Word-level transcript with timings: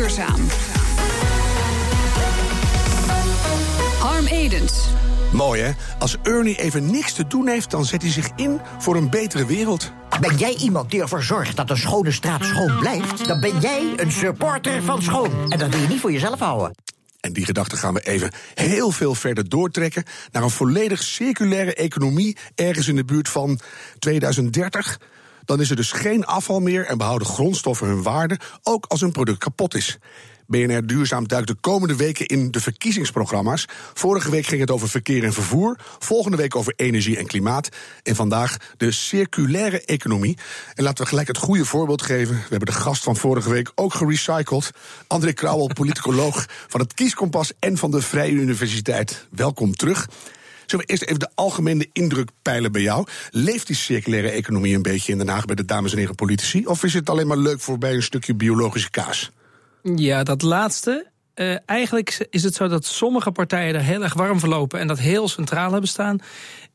duurzaam. 0.00 0.46
Harm 3.98 4.26
Edens. 4.26 4.88
Mooi 5.32 5.62
hè? 5.62 5.72
Als 5.98 6.16
Ernie 6.22 6.56
even 6.56 6.90
niks 6.90 7.12
te 7.12 7.26
doen 7.26 7.48
heeft, 7.48 7.70
dan 7.70 7.84
zet 7.84 8.02
hij 8.02 8.10
zich 8.10 8.28
in 8.36 8.60
voor 8.78 8.96
een 8.96 9.10
betere 9.10 9.46
wereld. 9.46 9.92
Ben 10.20 10.36
jij 10.36 10.54
iemand 10.54 10.90
die 10.90 11.00
ervoor 11.00 11.22
zorgt 11.22 11.56
dat 11.56 11.70
een 11.70 11.76
schone 11.76 12.10
straat 12.10 12.44
schoon 12.44 12.78
blijft? 12.78 13.26
Dan 13.26 13.40
ben 13.40 13.60
jij 13.60 13.92
een 13.96 14.12
supporter 14.12 14.82
van 14.82 15.02
schoon. 15.02 15.52
En 15.52 15.58
dat 15.58 15.70
wil 15.70 15.80
je 15.80 15.88
niet 15.88 16.00
voor 16.00 16.12
jezelf 16.12 16.38
houden. 16.38 16.74
En 17.20 17.32
die 17.32 17.44
gedachte 17.44 17.76
gaan 17.76 17.94
we 17.94 18.00
even 18.00 18.30
heel 18.54 18.90
veel 18.90 19.14
verder 19.14 19.48
doortrekken 19.48 20.04
naar 20.30 20.42
een 20.42 20.50
volledig 20.50 21.02
circulaire 21.02 21.74
economie 21.74 22.36
ergens 22.54 22.88
in 22.88 22.96
de 22.96 23.04
buurt 23.04 23.28
van 23.28 23.60
2030. 23.98 24.98
Dan 25.44 25.60
is 25.60 25.70
er 25.70 25.76
dus 25.76 25.92
geen 25.92 26.26
afval 26.26 26.60
meer 26.60 26.86
en 26.86 26.98
behouden 26.98 27.28
grondstoffen 27.28 27.86
hun 27.86 28.02
waarde, 28.02 28.38
ook 28.62 28.86
als 28.86 29.00
een 29.00 29.12
product 29.12 29.38
kapot 29.38 29.74
is. 29.74 29.98
BNR 30.50 30.86
Duurzaam 30.86 31.28
duikt 31.28 31.46
de 31.46 31.54
komende 31.54 31.96
weken 31.96 32.26
in 32.26 32.50
de 32.50 32.60
verkiezingsprogramma's. 32.60 33.66
Vorige 33.94 34.30
week 34.30 34.46
ging 34.46 34.60
het 34.60 34.70
over 34.70 34.88
verkeer 34.88 35.24
en 35.24 35.32
vervoer. 35.32 35.78
Volgende 35.98 36.36
week 36.36 36.56
over 36.56 36.72
energie 36.76 37.16
en 37.16 37.26
klimaat. 37.26 37.68
En 38.02 38.16
vandaag 38.16 38.56
de 38.76 38.90
circulaire 38.90 39.84
economie. 39.84 40.38
En 40.74 40.84
laten 40.84 41.02
we 41.04 41.08
gelijk 41.10 41.28
het 41.28 41.36
goede 41.36 41.64
voorbeeld 41.64 42.02
geven. 42.02 42.34
We 42.34 42.46
hebben 42.48 42.66
de 42.66 42.80
gast 42.80 43.02
van 43.02 43.16
vorige 43.16 43.50
week 43.50 43.72
ook 43.74 43.94
gerecycled. 43.94 44.70
André 45.06 45.32
Krauwel, 45.32 45.70
politicoloog 45.74 46.46
van 46.68 46.80
het 46.80 46.94
Kieskompas 46.94 47.52
en 47.58 47.76
van 47.76 47.90
de 47.90 48.02
Vrije 48.02 48.32
Universiteit. 48.32 49.26
Welkom 49.30 49.72
terug. 49.72 50.08
Zullen 50.70 50.86
we 50.86 50.92
eerst 50.92 51.04
even 51.04 51.18
de 51.18 51.30
algemene 51.34 51.88
indruk 51.92 52.30
peilen 52.42 52.72
bij 52.72 52.82
jou? 52.82 53.06
Leeft 53.30 53.66
die 53.66 53.76
circulaire 53.76 54.30
economie 54.30 54.74
een 54.74 54.82
beetje 54.82 55.12
in 55.12 55.18
Den 55.18 55.28
Haag 55.28 55.44
bij 55.44 55.54
de 55.54 55.64
dames 55.64 55.92
en 55.92 55.98
heren 55.98 56.14
politici? 56.14 56.66
Of 56.66 56.84
is 56.84 56.94
het 56.94 57.10
alleen 57.10 57.26
maar 57.26 57.36
leuk 57.36 57.60
voor 57.60 57.78
bij 57.78 57.94
een 57.94 58.02
stukje 58.02 58.34
biologische 58.34 58.90
kaas? 58.90 59.30
Ja, 59.82 60.22
dat 60.22 60.42
laatste. 60.42 61.06
Uh, 61.34 61.56
eigenlijk 61.66 62.26
is 62.30 62.42
het 62.42 62.54
zo 62.54 62.68
dat 62.68 62.84
sommige 62.84 63.30
partijen 63.30 63.74
er 63.74 63.80
heel 63.80 64.02
erg 64.02 64.14
warm 64.14 64.38
verlopen 64.38 64.80
en 64.80 64.86
dat 64.86 64.98
heel 64.98 65.28
centraal 65.28 65.70
hebben 65.70 65.88
staan. 65.88 66.18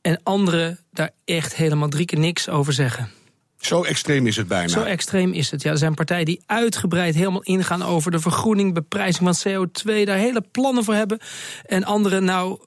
En 0.01 0.19
andere 0.23 0.77
daar 0.91 1.11
echt 1.25 1.55
helemaal 1.55 1.89
drie 1.89 2.05
keer 2.05 2.19
niks 2.19 2.49
over 2.49 2.73
zeggen. 2.73 3.09
Zo 3.59 3.83
extreem 3.83 4.27
is 4.27 4.35
het 4.35 4.47
bijna. 4.47 4.67
Zo 4.67 4.83
extreem 4.83 5.33
is 5.33 5.51
het. 5.51 5.61
Ja, 5.61 5.71
er 5.71 5.77
zijn 5.77 5.93
partijen 5.93 6.25
die 6.25 6.43
uitgebreid 6.45 7.16
helemaal 7.16 7.43
ingaan 7.43 7.83
over 7.83 8.11
de 8.11 8.19
vergroening, 8.19 8.73
beprijzing 8.73 9.35
van 9.35 9.67
CO2, 9.67 10.03
daar 10.03 10.17
hele 10.17 10.43
plannen 10.51 10.83
voor 10.83 10.93
hebben. 10.93 11.19
En 11.66 11.83
anderen, 11.83 12.23
nou, 12.23 12.59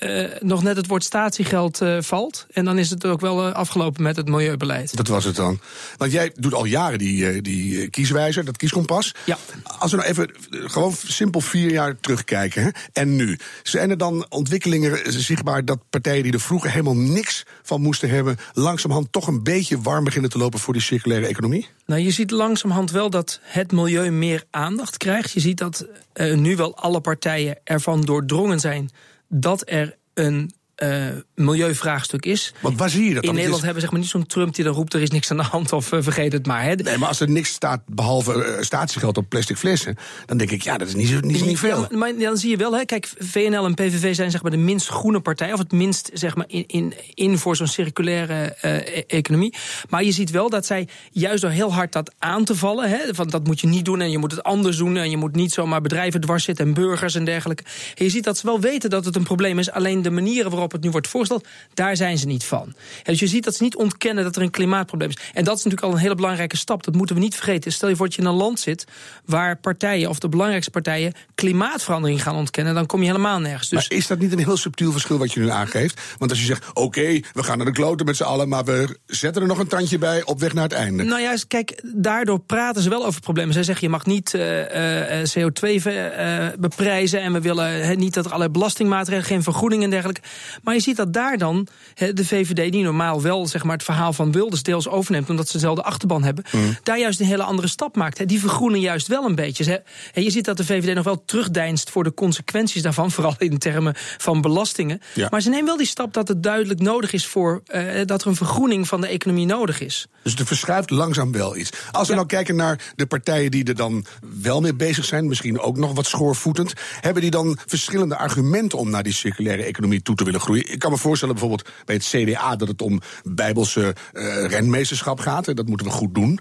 uh, 0.00 0.28
nog 0.40 0.62
net 0.62 0.76
het 0.76 0.86
woord 0.86 1.04
statiegeld 1.04 1.82
uh, 1.82 1.96
valt. 2.00 2.46
En 2.50 2.64
dan 2.64 2.78
is 2.78 2.90
het 2.90 3.06
ook 3.06 3.20
wel 3.20 3.48
uh, 3.48 3.54
afgelopen 3.54 4.02
met 4.02 4.16
het 4.16 4.28
milieubeleid. 4.28 4.96
Dat 4.96 5.08
was 5.08 5.24
het 5.24 5.36
dan. 5.36 5.60
Want 5.96 6.12
jij 6.12 6.32
doet 6.34 6.54
al 6.54 6.64
jaren 6.64 6.98
die, 6.98 7.42
die 7.42 7.88
kieswijzer, 7.88 8.44
dat 8.44 8.56
kieskompas. 8.56 9.14
Ja. 9.24 9.38
Als 9.78 9.90
we 9.90 9.96
nou 9.96 10.08
even 10.08 10.30
gewoon 10.50 10.94
simpel 11.06 11.40
vier 11.40 11.70
jaar 11.70 12.00
terugkijken. 12.00 12.62
Hè, 12.62 12.68
en 12.92 13.16
nu. 13.16 13.38
Zijn 13.62 13.90
er 13.90 13.98
dan 13.98 14.26
ontwikkelingen 14.28 15.12
zichtbaar 15.12 15.64
dat 15.64 15.78
partijen 15.90 16.22
die 16.22 16.32
er 16.32 16.40
vroeger 16.40 16.70
helemaal 16.70 16.96
niks 16.96 17.44
van 17.62 17.80
moesten 17.80 18.10
hebben. 18.10 18.36
langzamerhand 18.52 19.12
toch 19.12 19.26
een 19.26 19.42
beetje 19.42 19.80
warm 19.80 20.04
beginnen 20.04 20.30
te 20.30 20.38
lopen 20.38 20.58
voor 20.58 20.72
die 20.72 20.82
circulaire 20.82 21.26
economie? 21.26 21.68
Nou, 21.86 22.00
je 22.00 22.10
ziet 22.10 22.30
langzamerhand 22.30 22.90
wel 22.90 23.10
dat 23.10 23.40
het 23.42 23.72
milieu 23.72 24.10
meer 24.10 24.44
aandacht 24.50 24.96
krijgt. 24.96 25.32
Je 25.32 25.40
ziet 25.40 25.58
dat 25.58 25.86
nu 26.34 26.56
wel 26.56 26.76
alle 26.76 27.00
partijen 27.00 27.58
ervan 27.64 28.00
doordrongen 28.00 28.60
zijn 28.60 28.90
dat 29.28 29.70
er 29.70 29.98
een 30.14 30.52
uh, 30.82 31.06
milieuvraagstuk 31.34 32.24
is. 32.24 32.54
Want 32.60 32.78
waar 32.78 32.90
zie 32.90 33.08
je 33.08 33.14
dat 33.14 33.24
In 33.24 33.34
Nederland 33.34 33.62
hebben 33.62 33.74
we 33.74 33.80
zeg 33.80 33.90
maar 33.90 34.00
niet 34.00 34.08
zo'n 34.08 34.26
Trump 34.26 34.54
die 34.54 34.64
dan 34.64 34.74
roept... 34.74 34.94
er 34.94 35.02
is 35.02 35.10
niks 35.10 35.30
aan 35.30 35.36
de 35.36 35.42
hand 35.42 35.72
of 35.72 35.92
uh, 35.92 36.02
vergeet 36.02 36.32
het 36.32 36.46
maar. 36.46 36.62
Hè. 36.62 36.74
Nee, 36.74 36.98
maar 36.98 37.08
als 37.08 37.20
er 37.20 37.30
niks 37.30 37.50
staat 37.50 37.80
behalve 37.86 38.34
uh, 38.34 38.62
statiegeld 38.62 39.16
op 39.16 39.28
plastic 39.28 39.56
flessen... 39.56 39.96
dan 40.26 40.36
denk 40.36 40.50
ik, 40.50 40.62
ja, 40.62 40.78
dat 40.78 40.88
is 40.88 40.94
niet, 40.94 41.22
niet, 41.22 41.44
niet 41.44 41.58
veel. 41.58 41.86
Ja, 41.90 41.96
maar 41.96 42.16
dan 42.18 42.36
zie 42.36 42.50
je 42.50 42.56
wel, 42.56 42.76
hè, 42.76 42.84
kijk, 42.84 43.08
VNL 43.18 43.64
en 43.64 43.74
PVV 43.74 44.14
zijn 44.14 44.30
zeg 44.30 44.42
maar 44.42 44.50
de 44.50 44.56
minst 44.56 44.88
groene 44.88 45.20
partij... 45.20 45.52
of 45.52 45.58
het 45.58 45.72
minst 45.72 46.10
zeg 46.12 46.36
maar 46.36 46.46
in, 46.48 46.64
in, 46.66 46.94
in 47.14 47.38
voor 47.38 47.56
zo'n 47.56 47.66
circulaire 47.66 48.56
e 48.60 49.04
economie. 49.06 49.54
Maar 49.88 50.04
je 50.04 50.12
ziet 50.12 50.30
wel 50.30 50.50
dat 50.50 50.66
zij 50.66 50.88
juist 51.10 51.42
door 51.42 51.50
heel 51.50 51.72
hard 51.72 51.92
dat 51.92 52.14
aan 52.18 52.44
te 52.44 52.54
vallen... 52.54 52.88
Hè, 52.88 53.14
van 53.14 53.28
dat 53.28 53.46
moet 53.46 53.60
je 53.60 53.66
niet 53.66 53.84
doen 53.84 54.00
en 54.00 54.10
je 54.10 54.18
moet 54.18 54.30
het 54.30 54.42
anders 54.42 54.76
doen... 54.76 54.96
en 54.96 55.10
je 55.10 55.16
moet 55.16 55.34
niet 55.34 55.52
zomaar 55.52 55.80
bedrijven 55.80 56.20
dwars 56.20 56.44
zitten 56.44 56.66
en 56.66 56.74
burgers 56.74 57.14
en 57.14 57.24
dergelijke. 57.24 57.62
En 57.94 58.04
je 58.04 58.10
ziet 58.10 58.24
dat 58.24 58.38
ze 58.38 58.46
wel 58.46 58.60
weten 58.60 58.90
dat 58.90 59.04
het 59.04 59.16
een 59.16 59.22
probleem 59.22 59.58
is... 59.58 59.70
alleen 59.70 60.02
de 60.02 60.10
manieren 60.10 60.50
waarop 60.50 60.67
het 60.72 60.82
nu 60.82 60.90
wordt 60.90 61.08
voorgesteld, 61.08 61.46
daar 61.74 61.96
zijn 61.96 62.18
ze 62.18 62.26
niet 62.26 62.44
van. 62.44 62.74
dus 63.02 63.18
je 63.18 63.26
ziet 63.26 63.44
dat 63.44 63.54
ze 63.54 63.62
niet 63.62 63.76
ontkennen 63.76 64.24
dat 64.24 64.36
er 64.36 64.42
een 64.42 64.50
klimaatprobleem 64.50 65.08
is. 65.10 65.16
En 65.34 65.44
dat 65.44 65.58
is 65.58 65.64
natuurlijk 65.64 65.82
al 65.82 65.92
een 65.92 66.02
hele 66.02 66.14
belangrijke 66.14 66.56
stap. 66.56 66.84
Dat 66.84 66.94
moeten 66.94 67.16
we 67.16 67.22
niet 67.22 67.34
vergeten. 67.34 67.72
Stel 67.72 67.88
je 67.88 67.96
voor 67.96 68.06
dat 68.06 68.14
je 68.14 68.20
in 68.20 68.28
een 68.28 68.34
land 68.34 68.60
zit 68.60 68.84
waar 69.24 69.56
partijen, 69.56 70.08
of 70.08 70.18
de 70.18 70.28
belangrijkste 70.28 70.70
partijen, 70.70 71.12
klimaatverandering 71.34 72.22
gaan 72.22 72.36
ontkennen, 72.36 72.74
dan 72.74 72.86
kom 72.86 73.00
je 73.00 73.06
helemaal 73.06 73.40
nergens. 73.40 73.68
Dus... 73.68 73.88
Maar 73.88 73.98
is 73.98 74.06
dat 74.06 74.18
niet 74.18 74.32
een 74.32 74.38
heel 74.38 74.56
subtiel 74.56 74.92
verschil 74.92 75.18
wat 75.18 75.32
je 75.32 75.40
nu 75.40 75.50
aangeeft? 75.50 76.00
Want 76.18 76.30
als 76.30 76.40
je 76.40 76.46
zegt, 76.46 76.64
oké, 76.72 77.20
we 77.32 77.42
gaan 77.42 77.56
naar 77.56 77.66
de 77.66 77.72
kloten 77.72 78.06
met 78.06 78.16
z'n 78.16 78.22
allen, 78.22 78.48
maar 78.48 78.64
we 78.64 78.98
zetten 79.06 79.42
er 79.42 79.48
nog 79.48 79.58
een 79.58 79.68
tandje 79.68 79.98
bij 79.98 80.24
op 80.24 80.40
weg 80.40 80.54
naar 80.54 80.62
het 80.62 80.72
einde. 80.72 81.02
Nou 81.02 81.20
ja, 81.20 81.36
kijk, 81.48 81.80
daardoor 81.82 82.40
praten 82.40 82.82
ze 82.82 82.88
wel 82.88 83.06
over 83.06 83.20
problemen. 83.20 83.54
Zij 83.54 83.62
zeggen, 83.62 83.86
je 83.86 83.92
mag 83.92 84.06
niet 84.06 84.34
uh, 84.34 85.20
uh, 85.20 85.26
CO2 85.38 85.68
uh, 85.86 86.46
beprijzen 86.58 87.20
en 87.20 87.32
we 87.32 87.40
willen 87.40 87.86
he, 87.86 87.94
niet 87.94 88.14
dat 88.14 88.24
er 88.24 88.30
allerlei 88.30 88.52
belastingmaatregelen, 88.52 89.28
geen 89.28 89.42
vergoeding 89.42 89.82
en 89.82 89.90
dergelijke. 89.90 90.20
Maar 90.62 90.74
je 90.74 90.80
ziet 90.80 90.96
dat 90.96 91.12
daar 91.12 91.38
dan 91.38 91.66
de 91.94 92.24
VVD, 92.24 92.72
die 92.72 92.82
normaal 92.82 93.22
wel 93.22 93.46
zeg 93.46 93.64
maar, 93.64 93.76
het 93.76 93.84
verhaal 93.84 94.12
van 94.12 94.32
Wilders 94.32 94.62
deels 94.62 94.88
overneemt, 94.88 95.30
omdat 95.30 95.46
ze 95.46 95.52
dezelfde 95.52 95.82
achterban 95.82 96.22
hebben, 96.22 96.44
mm. 96.52 96.76
daar 96.82 96.98
juist 96.98 97.20
een 97.20 97.26
hele 97.26 97.42
andere 97.42 97.68
stap 97.68 97.96
maakt. 97.96 98.28
Die 98.28 98.40
vergroenen 98.40 98.80
juist 98.80 99.06
wel 99.06 99.24
een 99.24 99.34
beetje. 99.34 99.82
Je 100.14 100.30
ziet 100.30 100.44
dat 100.44 100.56
de 100.56 100.64
VVD 100.64 100.94
nog 100.94 101.04
wel 101.04 101.24
terugdeinst 101.24 101.90
voor 101.90 102.04
de 102.04 102.14
consequenties 102.14 102.82
daarvan, 102.82 103.10
vooral 103.18 103.34
in 103.38 103.58
termen 103.58 103.94
van 103.96 104.40
belastingen. 104.40 105.00
Ja. 105.14 105.28
Maar 105.30 105.40
ze 105.40 105.48
nemen 105.48 105.66
wel 105.66 105.76
die 105.76 105.86
stap 105.86 106.12
dat 106.12 106.28
het 106.28 106.42
duidelijk 106.42 106.80
nodig 106.80 107.12
is 107.12 107.26
voor 107.26 107.62
uh, 107.66 107.82
dat 108.04 108.22
er 108.22 108.28
een 108.28 108.36
vergroening 108.36 108.88
van 108.88 109.00
de 109.00 109.06
economie 109.06 109.46
nodig 109.46 109.80
is. 109.80 110.06
Dus 110.22 110.34
er 110.34 110.46
verschuift 110.46 110.90
langzaam 110.90 111.32
wel 111.32 111.56
iets. 111.56 111.70
Als 111.90 112.06
we 112.06 112.12
ja. 112.12 112.18
nou 112.18 112.26
kijken 112.26 112.56
naar 112.56 112.92
de 112.96 113.06
partijen 113.06 113.50
die 113.50 113.64
er 113.64 113.74
dan 113.74 114.06
wel 114.42 114.60
mee 114.60 114.74
bezig 114.74 115.04
zijn, 115.04 115.28
misschien 115.28 115.60
ook 115.60 115.76
nog 115.76 115.92
wat 115.92 116.06
schoorvoetend, 116.06 116.72
hebben 117.00 117.22
die 117.22 117.30
dan 117.30 117.58
verschillende 117.66 118.16
argumenten 118.16 118.78
om 118.78 118.90
naar 118.90 119.02
die 119.02 119.12
circulaire 119.12 119.62
economie 119.62 120.02
toe 120.02 120.14
te 120.14 120.24
willen 120.24 120.40
groeien? 120.40 120.47
Ik 120.56 120.78
kan 120.78 120.90
me 120.90 120.96
voorstellen 120.96 121.34
bijvoorbeeld 121.34 121.68
bij 121.84 121.94
het 121.94 122.04
CDA 122.04 122.56
dat 122.56 122.68
het 122.68 122.82
om 122.82 123.00
bijbelse 123.24 123.94
uh, 124.12 124.44
renmeesterschap 124.46 125.20
gaat. 125.20 125.48
En 125.48 125.54
dat 125.54 125.66
moeten 125.66 125.86
we 125.86 125.92
goed 125.92 126.14
doen. 126.14 126.38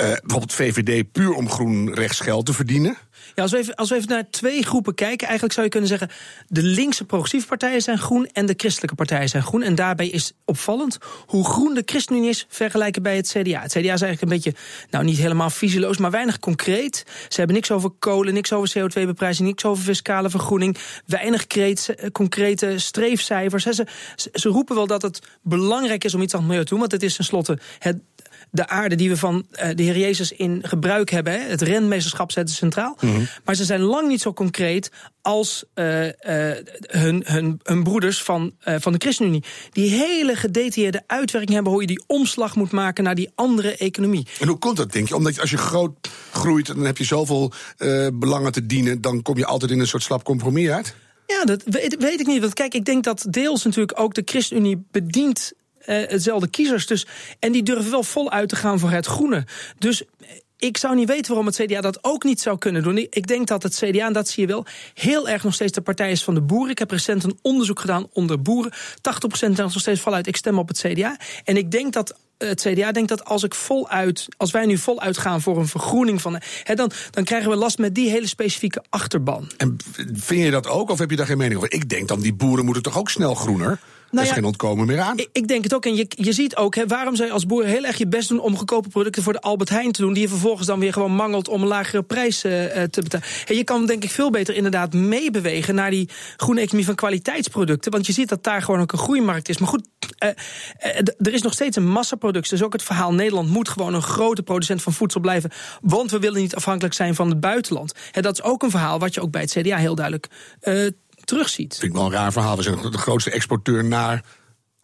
Uh, 0.00 0.06
bijvoorbeeld 0.06 0.52
VVD 0.52 1.12
puur 1.12 1.32
om 1.32 1.50
groen 1.50 1.94
rechtsgeld 1.94 2.46
te 2.46 2.52
verdienen. 2.52 2.96
Ja, 3.34 3.42
als 3.42 3.52
we, 3.52 3.58
even, 3.58 3.74
als 3.74 3.88
we 3.88 3.96
even 3.96 4.08
naar 4.08 4.30
twee 4.30 4.62
groepen 4.62 4.94
kijken, 4.94 5.26
eigenlijk 5.26 5.52
zou 5.52 5.66
je 5.66 5.72
kunnen 5.72 5.88
zeggen: 5.88 6.10
de 6.46 6.62
linkse 6.62 7.04
progressieve 7.04 7.46
partijen 7.46 7.82
zijn 7.82 7.98
groen 7.98 8.26
en 8.32 8.46
de 8.46 8.54
christelijke 8.56 8.94
partijen 8.94 9.28
zijn 9.28 9.42
groen. 9.42 9.62
En 9.62 9.74
daarbij 9.74 10.08
is 10.08 10.32
opvallend 10.44 10.98
hoe 11.26 11.44
groen 11.44 11.74
de 11.74 11.82
ChristenUnie 11.84 12.28
is 12.28 12.46
vergelijken 12.48 13.02
bij 13.02 13.16
het 13.16 13.28
CDA. 13.28 13.60
Het 13.60 13.70
CDA 13.70 13.78
is 13.78 13.86
eigenlijk 13.86 14.22
een 14.22 14.28
beetje, 14.28 14.54
nou 14.90 15.04
niet 15.04 15.18
helemaal 15.18 15.50
visieloos, 15.50 15.96
maar 15.96 16.10
weinig 16.10 16.38
concreet. 16.38 17.04
Ze 17.28 17.36
hebben 17.36 17.56
niks 17.56 17.70
over 17.70 17.90
kolen, 17.98 18.34
niks 18.34 18.52
over 18.52 18.78
CO2-beprijzing, 18.78 19.48
niks 19.48 19.64
over 19.64 19.84
fiscale 19.84 20.30
vergroening, 20.30 20.76
weinig 21.06 21.46
concrete 22.12 22.78
streefcijfers. 22.78 23.64
Ze, 23.64 23.86
ze, 24.32 24.48
roepen 24.48 24.74
wel 24.74 24.86
dat 24.86 25.02
het 25.02 25.22
belangrijk 25.42 26.04
is 26.04 26.14
om 26.14 26.22
iets 26.22 26.34
aan 26.34 26.40
het 26.40 26.48
milieu 26.48 26.64
te 26.64 26.70
doen, 26.70 26.80
want 26.80 26.92
het 26.92 27.02
is 27.02 27.16
tenslotte 27.16 27.58
het 27.78 27.96
de 28.50 28.68
aarde 28.68 28.94
die 28.94 29.08
we 29.08 29.16
van 29.16 29.46
uh, 29.52 29.68
de 29.74 29.82
Heer 29.82 29.98
Jezus 29.98 30.32
in 30.32 30.60
gebruik 30.62 31.10
hebben. 31.10 31.32
Hè. 31.32 31.38
Het 31.38 31.62
renmeesterschap 31.62 32.32
zetten 32.32 32.54
centraal. 32.54 32.96
Mm 33.00 33.14
-hmm. 33.14 33.28
Maar 33.44 33.54
ze 33.54 33.64
zijn 33.64 33.80
lang 33.80 34.08
niet 34.08 34.20
zo 34.20 34.32
concreet 34.32 34.90
als 35.22 35.64
uh, 35.74 36.04
uh, 36.04 36.12
hun, 36.80 37.22
hun, 37.26 37.60
hun 37.62 37.82
broeders 37.82 38.22
van, 38.22 38.52
van 38.58 38.92
de 38.92 38.98
ChristenUnie. 38.98 39.44
Die 39.70 39.90
hele 39.90 40.36
gedetailleerde 40.36 41.02
uitwerking 41.06 41.54
hebben 41.54 41.72
hoe 41.72 41.80
je 41.80 41.86
die 41.86 42.02
omslag 42.06 42.56
moet 42.56 42.70
maken 42.70 43.04
naar 43.04 43.14
die 43.14 43.30
andere 43.34 43.76
economie. 43.76 44.26
En 44.40 44.48
hoe 44.48 44.58
komt 44.58 44.76
dat, 44.76 44.92
denk 44.92 45.08
je? 45.08 45.14
Omdat 45.14 45.40
als 45.40 45.50
je 45.50 45.58
groot 45.58 46.08
groeit, 46.32 46.66
dan 46.66 46.84
heb 46.84 46.98
je 46.98 47.04
zoveel 47.04 47.52
belangen 48.12 48.52
te 48.52 48.66
dienen, 48.66 49.00
dan 49.00 49.22
kom 49.22 49.36
je 49.36 49.46
altijd 49.46 49.70
in 49.70 49.80
een 49.80 49.86
soort 49.86 50.02
slap 50.02 50.24
compromis 50.24 50.68
uit? 50.68 50.94
Ja, 51.26 51.44
dat 51.44 51.62
weet, 51.64 51.96
weet 51.98 52.20
ik 52.20 52.26
niet. 52.26 52.40
Want 52.40 52.54
kijk, 52.54 52.74
ik 52.74 52.84
denk 52.84 53.04
dat 53.04 53.26
deels 53.30 53.64
natuurlijk 53.64 54.00
ook 54.00 54.14
de 54.14 54.22
ChristenUnie 54.24 54.86
bedient 54.90 55.52
hetzelfde 55.92 56.48
kiezers. 56.48 56.86
Dus, 56.86 57.06
en 57.38 57.52
die 57.52 57.62
durven 57.62 57.90
wel 57.90 58.02
voluit 58.02 58.48
te 58.48 58.56
gaan 58.56 58.78
voor 58.78 58.90
het 58.90 59.06
groene. 59.06 59.44
Dus 59.78 60.02
ik 60.58 60.76
zou 60.76 60.94
niet 60.94 61.08
weten 61.08 61.26
waarom 61.26 61.46
het 61.46 61.56
CDA 61.56 61.80
dat 61.80 62.04
ook 62.04 62.24
niet 62.24 62.40
zou 62.40 62.58
kunnen 62.58 62.82
doen. 62.82 62.96
Ik 62.96 63.26
denk 63.26 63.46
dat 63.46 63.62
het 63.62 63.74
CDA, 63.74 64.06
en 64.06 64.12
dat 64.12 64.28
zie 64.28 64.42
je 64.42 64.52
wel, 64.52 64.66
heel 64.94 65.28
erg 65.28 65.44
nog 65.44 65.54
steeds 65.54 65.72
de 65.72 65.80
partij 65.80 66.10
is 66.10 66.24
van 66.24 66.34
de 66.34 66.40
boeren. 66.40 66.70
Ik 66.70 66.78
heb 66.78 66.90
recent 66.90 67.24
een 67.24 67.38
onderzoek 67.42 67.80
gedaan 67.80 68.06
onder 68.12 68.42
boeren. 68.42 68.72
80% 68.72 68.76
zijn 69.30 69.54
nog 69.56 69.72
steeds 69.72 70.00
voluit, 70.00 70.26
ik 70.26 70.36
stem 70.36 70.58
op 70.58 70.68
het 70.68 70.78
CDA. 70.78 71.16
En 71.44 71.56
ik 71.56 71.70
denk 71.70 71.92
dat 71.92 72.16
het 72.38 72.60
CDA 72.60 72.92
denkt 72.92 73.08
dat 73.08 73.24
als 73.24 73.42
ik 73.42 73.54
voluit, 73.54 74.26
als 74.36 74.50
wij 74.50 74.66
nu 74.66 74.78
voluit 74.78 75.18
gaan 75.18 75.40
voor 75.40 75.58
een 75.58 75.68
vergroening 75.68 76.20
van, 76.20 76.40
hè, 76.62 76.74
dan, 76.74 76.90
dan 77.10 77.24
krijgen 77.24 77.50
we 77.50 77.56
last 77.56 77.78
met 77.78 77.94
die 77.94 78.10
hele 78.10 78.26
specifieke 78.26 78.84
achterban. 78.88 79.50
En 79.56 79.76
vind 80.12 80.44
je 80.44 80.50
dat 80.50 80.66
ook, 80.66 80.90
of 80.90 80.98
heb 80.98 81.10
je 81.10 81.16
daar 81.16 81.26
geen 81.26 81.38
mening 81.38 81.56
over? 81.56 81.72
Ik 81.72 81.88
denk 81.88 82.08
dan 82.08 82.20
die 82.20 82.34
boeren 82.34 82.64
moeten 82.64 82.82
toch 82.82 82.98
ook 82.98 83.10
snel 83.10 83.34
groener? 83.34 83.80
Er 84.10 84.22
is 84.22 84.28
ja, 84.28 84.34
geen 84.34 84.44
ontkomen 84.44 84.86
meer 84.86 85.00
aan. 85.00 85.18
Ik, 85.18 85.28
ik 85.32 85.48
denk 85.48 85.64
het 85.64 85.74
ook. 85.74 85.84
En 85.84 85.94
je, 85.96 86.06
je 86.08 86.32
ziet 86.32 86.56
ook, 86.56 86.74
hè, 86.74 86.86
waarom 86.86 87.16
zij 87.16 87.30
als 87.30 87.46
boer 87.46 87.64
heel 87.64 87.84
erg 87.84 87.98
je 87.98 88.06
best 88.06 88.28
doen 88.28 88.40
om 88.40 88.56
goedkope 88.56 88.88
producten 88.88 89.22
voor 89.22 89.32
de 89.32 89.40
Albert 89.40 89.68
Heijn 89.68 89.92
te 89.92 90.00
doen, 90.00 90.12
die 90.12 90.22
je 90.22 90.28
vervolgens 90.28 90.66
dan 90.66 90.78
weer 90.78 90.92
gewoon 90.92 91.12
mangelt 91.12 91.48
om 91.48 91.62
een 91.62 91.68
lagere 91.68 92.02
prijs 92.02 92.44
eh, 92.44 92.82
eh, 92.82 92.90
te 92.90 93.02
betalen. 93.02 93.26
En 93.46 93.56
je 93.56 93.64
kan 93.64 93.86
denk 93.86 94.04
ik 94.04 94.10
veel 94.10 94.30
beter 94.30 94.54
inderdaad 94.54 94.92
meebewegen 94.92 95.74
naar 95.74 95.90
die 95.90 96.08
groene 96.36 96.60
economie 96.60 96.86
van 96.86 96.94
kwaliteitsproducten. 96.94 97.92
Want 97.92 98.06
je 98.06 98.12
ziet 98.12 98.28
dat 98.28 98.44
daar 98.44 98.62
gewoon 98.62 98.80
ook 98.80 98.92
een 98.92 98.98
groeimarkt 98.98 99.48
is. 99.48 99.58
Maar 99.58 99.68
goed, 99.68 99.88
eh, 100.18 100.28
er 101.18 101.32
is 101.32 101.42
nog 101.42 101.52
steeds 101.52 101.76
een 101.76 101.88
massaproductie. 101.88 102.56
Dus 102.56 102.66
ook 102.66 102.72
het 102.72 102.82
verhaal: 102.82 103.12
Nederland 103.12 103.48
moet 103.48 103.68
gewoon 103.68 103.94
een 103.94 104.02
grote 104.02 104.42
producent 104.42 104.82
van 104.82 104.92
voedsel 104.92 105.20
blijven. 105.20 105.50
Want 105.80 106.10
we 106.10 106.18
willen 106.18 106.40
niet 106.40 106.54
afhankelijk 106.54 106.94
zijn 106.94 107.14
van 107.14 107.28
het 107.28 107.40
buitenland. 107.40 107.94
Hè, 108.10 108.20
dat 108.20 108.32
is 108.32 108.42
ook 108.42 108.62
een 108.62 108.70
verhaal 108.70 108.98
wat 108.98 109.14
je 109.14 109.20
ook 109.20 109.30
bij 109.30 109.40
het 109.40 109.50
CDA 109.50 109.76
heel 109.76 109.94
duidelijk 109.94 110.28
terugziet. 111.28 111.76
vind 111.78 111.92
ik 111.92 111.98
wel 111.98 112.06
een 112.06 112.12
raar 112.12 112.32
verhaal. 112.32 112.56
We 112.56 112.62
zijn 112.62 112.90
de 112.90 112.98
grootste 112.98 113.30
exporteur 113.30 113.84
naar 113.84 114.24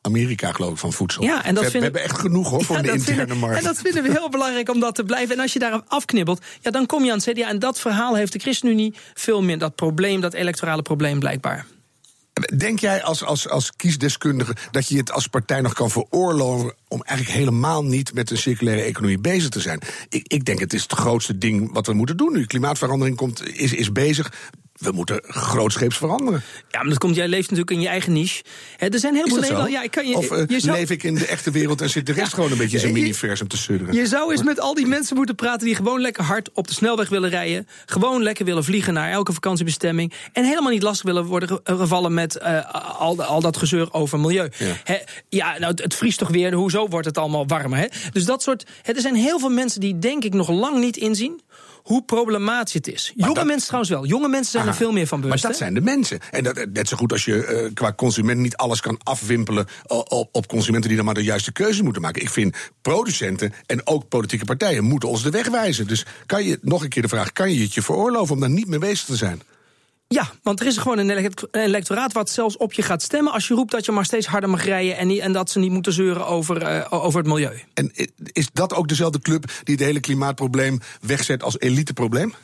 Amerika, 0.00 0.52
geloof 0.52 0.73
ik, 0.73 0.79
van 0.79 0.93
voedsel. 0.93 1.23
Ja, 1.23 1.44
en 1.44 1.55
dat 1.55 1.64
we, 1.64 1.70
vinden- 1.70 1.93
we 1.93 1.99
hebben 1.99 2.02
echt 2.17 2.20
genoeg 2.20 2.50
hoor, 2.50 2.64
voor 2.64 2.76
Ja, 2.76 2.82
de 2.82 2.93
interne 2.93 3.19
vinden, 3.19 3.38
markt. 3.38 3.58
En 3.58 3.64
dat 3.64 3.79
vinden 3.79 4.02
we 4.02 4.11
heel 4.11 4.29
belangrijk 4.29 4.70
om 4.70 4.81
dat 4.81 4.94
te 4.94 5.05
blijven. 5.05 5.35
En 5.35 5.41
als 5.43 5.52
je 5.52 5.58
daar 5.58 5.82
afknibbelt, 5.87 6.41
ja, 6.61 6.70
dan 6.70 6.87
kom 6.87 7.05
je 7.05 7.11
aan 7.12 7.19
het 7.19 7.31
CDA. 7.31 7.49
En 7.49 7.58
dat 7.58 7.81
verhaal 7.81 8.14
heeft 8.14 8.32
de 8.32 8.38
ChristenUnie 8.38 8.94
veel 9.14 9.43
meer. 9.43 9.58
Dat 9.58 9.75
probleem, 9.75 10.20
dat 10.20 10.35
electorale 10.35 10.82
probleem 10.82 11.19
blijkbaar. 11.19 11.67
Denk 12.56 12.79
jij 12.79 13.02
als, 13.02 13.25
als, 13.25 13.49
als 13.49 13.73
kiesdeskundige 13.76 14.56
dat 14.70 14.88
je 14.88 14.96
het 14.96 15.12
als 15.12 15.26
partij 15.26 15.61
nog 15.61 15.73
kan 15.73 15.91
veroorloven 15.91 16.75
om 16.88 17.02
eigenlijk 17.02 17.38
helemaal 17.38 17.85
niet 17.85 18.14
met 18.14 18.31
een 18.31 18.37
circulaire 18.37 18.82
economie 18.82 19.19
bezig 19.19 19.49
te 19.49 19.61
zijn? 19.61 19.81
Ik, 20.08 20.26
ik 20.29 20.44
denk 20.44 20.58
het 20.58 20.73
is 20.73 20.82
het 20.82 20.93
grootste 20.93 21.38
ding 21.38 21.73
wat 21.73 21.87
we 21.87 21.93
moeten 21.93 22.17
doen 22.17 22.32
nu. 22.32 22.46
Klimaatverandering 22.46 23.17
komt, 23.17 23.46
is, 23.46 23.73
is 23.73 23.93
bezig. 23.93 24.32
We 24.74 24.92
moeten 24.92 25.20
grootscheeps 25.22 25.96
veranderen. 25.96 26.42
Ja, 26.70 26.78
maar 26.80 26.88
dat 26.88 26.98
komt, 26.98 27.14
jij 27.16 27.28
leeft 27.28 27.42
natuurlijk 27.50 27.70
in 27.76 27.80
je 27.80 27.88
eigen 27.88 28.12
niche. 28.12 28.42
Hè, 28.76 28.86
er 28.88 28.98
zijn 28.98 29.14
heel 29.14 29.28
veel 29.28 29.66
Ja, 29.66 29.82
ik 29.82 29.90
kan 29.90 30.08
je, 30.08 30.16
of 30.16 30.30
eh, 30.30 30.42
je 30.46 30.60
zou- 30.60 30.76
leef 30.76 30.90
ik 30.90 31.02
in 31.02 31.14
de 31.14 31.26
echte 31.26 31.50
wereld 31.50 31.80
en 31.80 31.90
zit 31.90 32.06
de 32.06 32.12
rest 32.12 32.34
gewoon 32.34 32.50
een 32.52 32.56
beetje 32.58 32.74
in 32.74 32.80
zijn 32.80 32.92
miniversum 32.92 33.48
te 33.48 33.56
sudderen? 33.56 33.94
Je 33.94 34.06
zou 34.06 34.30
eens 34.32 34.42
met 34.42 34.60
al 34.60 34.74
die 34.74 34.86
mensen 34.86 35.16
moeten 35.16 35.34
praten 35.34 35.66
die 35.66 35.74
gewoon 35.74 36.00
lekker 36.00 36.24
hard 36.24 36.50
op 36.52 36.66
de 36.68 36.74
snelweg 36.74 37.08
willen 37.08 37.30
rijden. 37.30 37.68
Gewoon 37.86 38.22
lekker 38.22 38.44
willen 38.44 38.64
vliegen 38.64 38.94
naar 38.94 39.10
elke 39.10 39.32
vakantiebestemming. 39.32 40.12
En 40.32 40.44
helemaal 40.44 40.70
niet 40.72 40.82
lastig 40.82 41.04
willen 41.04 41.24
worden 41.24 41.48
ge- 41.48 41.60
gevallen 41.64 42.14
met 42.14 42.36
eh, 42.38 42.70
al, 42.98 43.22
al 43.24 43.40
dat 43.40 43.56
gezeur 43.56 43.92
over 43.92 44.20
milieu. 44.20 44.48
Ja. 44.58 45.00
Ja, 45.28 45.58
nou, 45.58 45.72
het, 45.76 45.94
vriest 45.94 46.18
toch 46.18 46.28
weer. 46.30 46.52
Hoezo 46.52 46.88
wordt 46.88 47.06
het 47.06 47.18
allemaal 47.18 47.46
warmer? 47.46 47.78
Hè? 47.78 47.86
Dus 48.12 48.24
dat 48.24 48.42
soort. 48.42 48.64
Er 48.82 49.00
zijn 49.00 49.14
heel 49.14 49.38
veel 49.38 49.48
mensen 49.50 49.80
die, 49.80 49.98
denk 49.98 50.24
ik, 50.24 50.32
nog 50.34 50.48
lang 50.48 50.78
niet 50.80 50.96
inzien 50.96 51.40
hoe 51.84 52.02
problematisch 52.04 52.72
het 52.75 52.86
is. 52.88 53.12
Jonge 53.16 53.34
dat- 53.34 53.44
mensen 53.44 53.66
trouwens 53.66 53.92
wel. 53.94 54.06
Jonge 54.06 54.28
mensen 54.28 54.52
zijn 54.52 54.66
er 54.66 54.75
veel 54.75 54.92
meer 54.92 55.06
van 55.06 55.20
bewust. 55.20 55.42
Maar 55.42 55.50
dat 55.52 55.60
hè? 55.60 55.66
zijn 55.66 55.75
de 55.84 55.90
mensen. 55.90 56.19
En 56.31 56.44
dat, 56.44 56.66
net 56.72 56.88
zo 56.88 56.96
goed 56.96 57.12
als 57.12 57.25
je 57.25 57.44
eh, 57.44 57.70
qua 57.75 57.92
consument 57.92 58.40
niet 58.40 58.56
alles 58.56 58.81
kan 58.81 58.98
afwimpelen 59.02 59.66
o- 59.86 59.98
op, 59.98 60.28
op 60.32 60.46
consumenten 60.48 60.88
die 60.88 60.96
dan 60.96 61.06
maar 61.06 61.14
de 61.14 61.22
juiste 61.25 61.52
keuze 61.52 61.82
moeten 61.82 62.02
maken. 62.02 62.22
Ik 62.22 62.31
vind 62.31 62.56
producenten 62.82 63.52
en 63.66 63.86
ook 63.86 64.08
politieke 64.08 64.44
partijen 64.44 64.84
moeten 64.84 65.08
ons 65.08 65.22
de 65.22 65.31
weg 65.31 65.48
wijzen. 65.48 65.86
Dus 65.86 66.06
kan 66.26 66.44
je, 66.44 66.58
nog 66.62 66.82
een 66.82 66.88
keer 66.88 67.02
de 67.02 67.08
vraag, 67.08 67.32
kan 67.32 67.52
je 67.52 67.62
het 67.62 67.75
je 67.75 67.82
veroorloven 67.82 68.34
om 68.34 68.40
daar 68.40 68.50
niet 68.50 68.66
mee 68.69 68.78
bezig 68.78 69.04
te 69.06 69.16
zijn? 69.16 69.42
Ja, 70.08 70.30
want 70.42 70.60
er 70.60 70.66
is 70.66 70.76
gewoon 70.76 70.98
een 70.98 71.10
elect- 71.10 71.46
een 71.50 71.60
electoraat 71.60 72.12
wat 72.12 72.30
zelfs 72.30 72.56
op 72.56 72.72
je 72.72 72.82
gaat 72.82 73.02
stemmen 73.02 73.32
als 73.32 73.48
je 73.48 73.54
roept 73.54 73.70
dat 73.70 73.84
je 73.84 73.92
maar 73.92 74.04
steeds 74.04 74.26
harder 74.26 74.50
mag 74.50 74.64
rijden 74.64 74.96
en, 74.96 75.06
niet, 75.06 75.20
en 75.20 75.32
dat 75.32 75.50
ze 75.50 75.58
niet 75.58 75.70
moeten 75.70 75.92
zeuren 75.92 76.26
over, 76.26 76.62
eh, 76.62 77.04
over 77.04 77.18
het 77.18 77.28
milieu. 77.28 77.62
En 77.74 77.92
is 78.32 78.48
dat 78.52 78.74
ook 78.74 78.88
dezelfde 78.88 79.18
club 79.18 79.44
die 79.62 79.74
het 79.74 79.84
hele 79.84 80.00
klimaatprobleem 80.00 80.80
wegzet 81.00 81.42
als 81.42 81.58
eliteprobleem? 81.58 82.34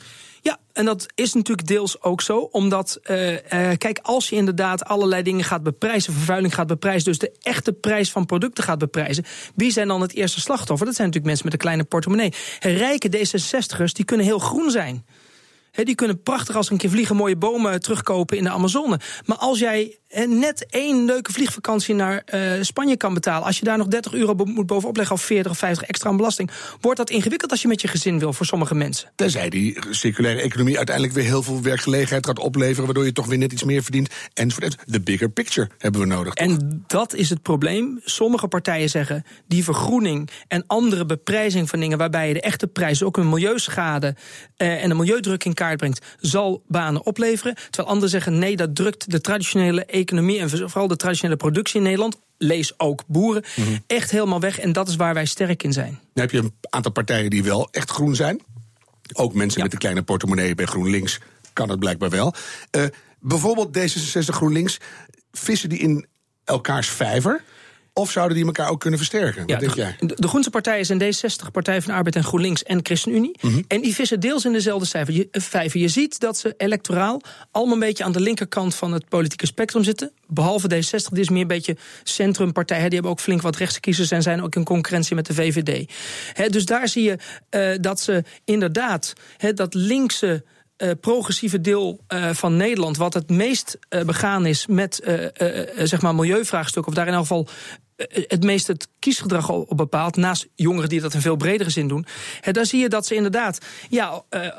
Ja, 0.41 0.57
en 0.73 0.85
dat 0.85 1.05
is 1.15 1.33
natuurlijk 1.33 1.67
deels 1.67 2.01
ook 2.01 2.21
zo, 2.21 2.37
omdat, 2.37 2.99
eh, 3.03 3.69
eh, 3.71 3.77
kijk, 3.77 3.99
als 4.01 4.29
je 4.29 4.35
inderdaad 4.35 4.83
allerlei 4.83 5.23
dingen 5.23 5.43
gaat 5.43 5.63
beprijzen, 5.63 6.13
vervuiling 6.13 6.55
gaat 6.55 6.67
beprijzen, 6.67 7.03
dus 7.03 7.19
de 7.19 7.31
echte 7.41 7.73
prijs 7.73 8.11
van 8.11 8.25
producten 8.25 8.63
gaat 8.63 8.77
beprijzen, 8.77 9.25
wie 9.55 9.71
zijn 9.71 9.87
dan 9.87 10.01
het 10.01 10.13
eerste 10.13 10.39
slachtoffer? 10.39 10.85
Dat 10.85 10.95
zijn 10.95 11.07
natuurlijk 11.07 11.25
mensen 11.25 11.45
met 11.45 11.53
een 11.53 11.59
kleine 11.59 11.83
portemonnee. 11.83 12.33
Rijke 12.59 13.09
D66'ers, 13.09 13.93
die 13.93 14.05
kunnen 14.05 14.25
heel 14.25 14.39
groen 14.39 14.71
zijn. 14.71 15.05
Die 15.71 15.95
kunnen 15.95 16.21
prachtig 16.21 16.55
als 16.55 16.69
een 16.69 16.77
keer 16.77 16.89
vliegen 16.89 17.15
mooie 17.15 17.37
bomen 17.37 17.81
terugkopen 17.81 18.37
in 18.37 18.43
de 18.43 18.49
Amazone. 18.49 18.99
Maar 19.25 19.37
als 19.37 19.59
jij 19.59 20.00
net 20.27 20.65
één 20.69 21.05
leuke 21.05 21.31
vliegvakantie 21.31 21.95
naar 21.95 22.21
eh, 22.25 22.41
Spanje 22.61 22.97
kan 22.97 23.13
betalen, 23.13 23.45
als 23.45 23.59
je 23.59 23.65
daar 23.65 23.77
nog 23.77 23.87
30 23.87 24.13
euro 24.13 24.33
moet 24.45 24.65
bovenop 24.65 24.95
leggen 24.95 25.15
of 25.15 25.21
40 25.21 25.51
of 25.51 25.57
50 25.57 25.87
extra 25.87 26.09
aan 26.09 26.17
belasting, 26.17 26.51
wordt 26.81 26.97
dat 26.97 27.09
ingewikkeld 27.09 27.51
als 27.51 27.61
je 27.61 27.67
met 27.67 27.81
je 27.81 27.87
gezin 27.87 28.19
wil 28.19 28.33
voor 28.33 28.45
sommige 28.45 28.75
mensen. 28.75 29.11
Tenzij 29.15 29.49
die 29.49 29.79
circulaire 29.89 30.41
economie 30.41 30.77
uiteindelijk 30.77 31.15
weer 31.15 31.25
heel 31.25 31.43
veel 31.43 31.61
werkgelegenheid 31.61 32.25
gaat 32.25 32.39
opleveren, 32.39 32.85
waardoor 32.85 33.05
je 33.05 33.11
toch 33.11 33.25
weer 33.25 33.37
net 33.37 33.51
iets 33.51 33.63
meer 33.63 33.83
verdient. 33.83 34.09
Enzovoort. 34.33 34.77
De 34.85 35.01
bigger 35.01 35.29
picture 35.29 35.69
hebben 35.77 36.01
we 36.01 36.07
nodig. 36.07 36.33
toch? 36.33 36.47
En 36.47 36.83
dat 36.87 37.13
is 37.13 37.29
het 37.29 37.41
probleem. 37.41 37.99
Sommige 38.03 38.47
partijen 38.47 38.89
zeggen 38.89 39.25
die 39.47 39.63
vergroening 39.63 40.29
en 40.47 40.63
andere 40.67 41.05
beprijzing 41.05 41.69
van 41.69 41.79
dingen, 41.79 41.97
waarbij 41.97 42.27
je 42.27 42.33
de 42.33 42.41
echte 42.41 42.67
prijs 42.67 43.03
ook 43.03 43.17
een 43.17 43.29
milieuschade 43.29 44.15
eh, 44.57 44.83
en 44.83 44.89
een 44.89 44.97
milieudruk 44.97 45.43
in 45.43 45.53
kaart 45.53 45.77
brengt, 45.77 46.05
zal 46.19 46.63
banen 46.67 47.05
opleveren. 47.05 47.55
Terwijl 47.55 47.87
anderen 47.87 48.09
zeggen 48.09 48.39
nee, 48.39 48.55
dat 48.55 48.75
drukt 48.75 49.11
de 49.11 49.21
traditionele 49.21 49.85
economie 49.85 50.00
en 50.09 50.49
vooral 50.49 50.87
de 50.87 50.95
traditionele 50.95 51.37
productie 51.37 51.77
in 51.77 51.83
Nederland. 51.83 52.17
Lees 52.37 52.79
ook 52.79 53.03
boeren, 53.07 53.43
echt 53.87 54.11
helemaal 54.11 54.39
weg. 54.39 54.59
En 54.59 54.73
dat 54.73 54.87
is 54.87 54.95
waar 54.95 55.13
wij 55.13 55.25
sterk 55.25 55.63
in 55.63 55.73
zijn. 55.73 55.99
Dan 56.13 56.23
heb 56.23 56.31
je 56.31 56.37
een 56.37 56.53
aantal 56.69 56.91
partijen 56.91 57.29
die 57.29 57.43
wel 57.43 57.67
echt 57.71 57.89
groen 57.91 58.15
zijn. 58.15 58.41
Ook 59.13 59.33
mensen 59.33 59.57
Ja. 59.57 59.63
met 59.63 59.73
een 59.73 59.79
kleine 59.79 60.01
portemonnee 60.03 60.55
bij 60.55 60.65
GroenLinks 60.65 61.19
kan 61.53 61.69
het 61.69 61.79
blijkbaar 61.79 62.09
wel. 62.09 62.33
Eh, 62.71 62.83
bijvoorbeeld 63.19 63.77
D66 63.77 64.35
GroenLinks, 64.35 64.77
vissen 65.31 65.69
die 65.69 65.79
in 65.79 66.05
elkaars 66.43 66.87
vijver? 66.87 67.43
Of 67.93 68.11
zouden 68.11 68.37
die 68.37 68.45
elkaar 68.45 68.69
ook 68.69 68.79
kunnen 68.79 68.99
versterken? 68.99 69.47
Wat 69.47 69.59
denk 69.59 69.73
de, 69.73 69.81
jij? 69.81 69.95
de, 69.99 70.15
de 70.15 70.27
groenste 70.27 70.49
partijen 70.49 70.85
zijn 70.85 71.01
D60, 71.01 71.51
Partij 71.51 71.81
van 71.81 71.93
Arbeid 71.93 72.15
en 72.15 72.23
GroenLinks 72.23 72.63
en 72.63 72.79
ChristenUnie. 72.83 73.37
Mhm. 73.41 73.61
En 73.67 73.81
die 73.81 73.95
vissen 73.95 74.19
deels 74.19 74.45
in 74.45 74.53
dezelfde 74.53 74.85
cijfer. 74.85 75.13
Je, 75.13 75.27
eh, 75.31 75.41
vijver. 75.41 75.79
Je 75.79 75.87
ziet 75.87 76.19
dat 76.19 76.37
ze 76.37 76.53
electoraal 76.57 77.21
allemaal 77.51 77.73
een 77.73 77.79
beetje 77.79 78.03
aan 78.03 78.11
de 78.11 78.19
linkerkant 78.19 78.75
van 78.75 78.93
het 78.93 79.09
politieke 79.09 79.45
spectrum 79.45 79.83
zitten. 79.83 80.11
Behalve 80.27 80.67
D60, 80.67 81.09
die 81.09 81.21
is 81.21 81.29
meer 81.29 81.41
een 81.41 81.47
beetje 81.47 81.77
centrumpartij. 82.03 82.77
Hè. 82.77 82.83
Die 82.83 82.93
hebben 82.93 83.11
ook 83.11 83.19
flink 83.19 83.41
wat 83.41 83.55
rechtse 83.55 83.79
kiezers 83.79 84.11
en 84.11 84.21
zijn 84.21 84.43
ook 84.43 84.55
in 84.55 84.63
concurrentie 84.63 85.15
met 85.15 85.25
de 85.25 85.33
VVD. 85.33 85.91
Hè, 86.33 86.49
dus 86.49 86.65
daar 86.65 86.87
zie 86.87 87.03
je 87.03 87.17
eh, 87.49 87.71
dat 87.81 87.99
ze 87.99 88.23
inderdaad 88.45 89.13
hè, 89.37 89.53
dat 89.53 89.73
linkse 89.73 90.43
eh, 90.77 90.89
progressieve 91.01 91.61
deel 91.61 91.99
van 92.31 92.57
Nederland, 92.57 92.97
wat 92.97 93.13
het 93.13 93.29
meest 93.29 93.77
begaan 94.05 94.45
is 94.45 94.67
met 94.67 94.99
zeg 95.83 96.01
maar 96.01 96.15
milieuvraagstukken, 96.15 96.91
of 96.91 96.97
daar 96.97 97.07
in 97.07 97.13
elk 97.13 97.21
geval 97.21 97.47
het 98.27 98.43
meest 98.43 98.67
het 98.67 98.87
kiesgedrag 98.99 99.49
op 99.49 99.77
bepaalt, 99.77 100.15
naast 100.15 100.47
jongeren 100.55 100.89
die 100.89 101.01
dat 101.01 101.13
in 101.13 101.21
veel 101.21 101.35
bredere 101.35 101.69
zin 101.69 101.87
doen. 101.87 102.05
Hè, 102.41 102.51
daar 102.51 102.65
zie 102.65 102.79
je 102.79 102.89
dat 102.89 103.05
ze 103.05 103.15
inderdaad 103.15 103.57
ja, 103.89 104.23
eh, 104.29 104.45
eh, 104.45 104.53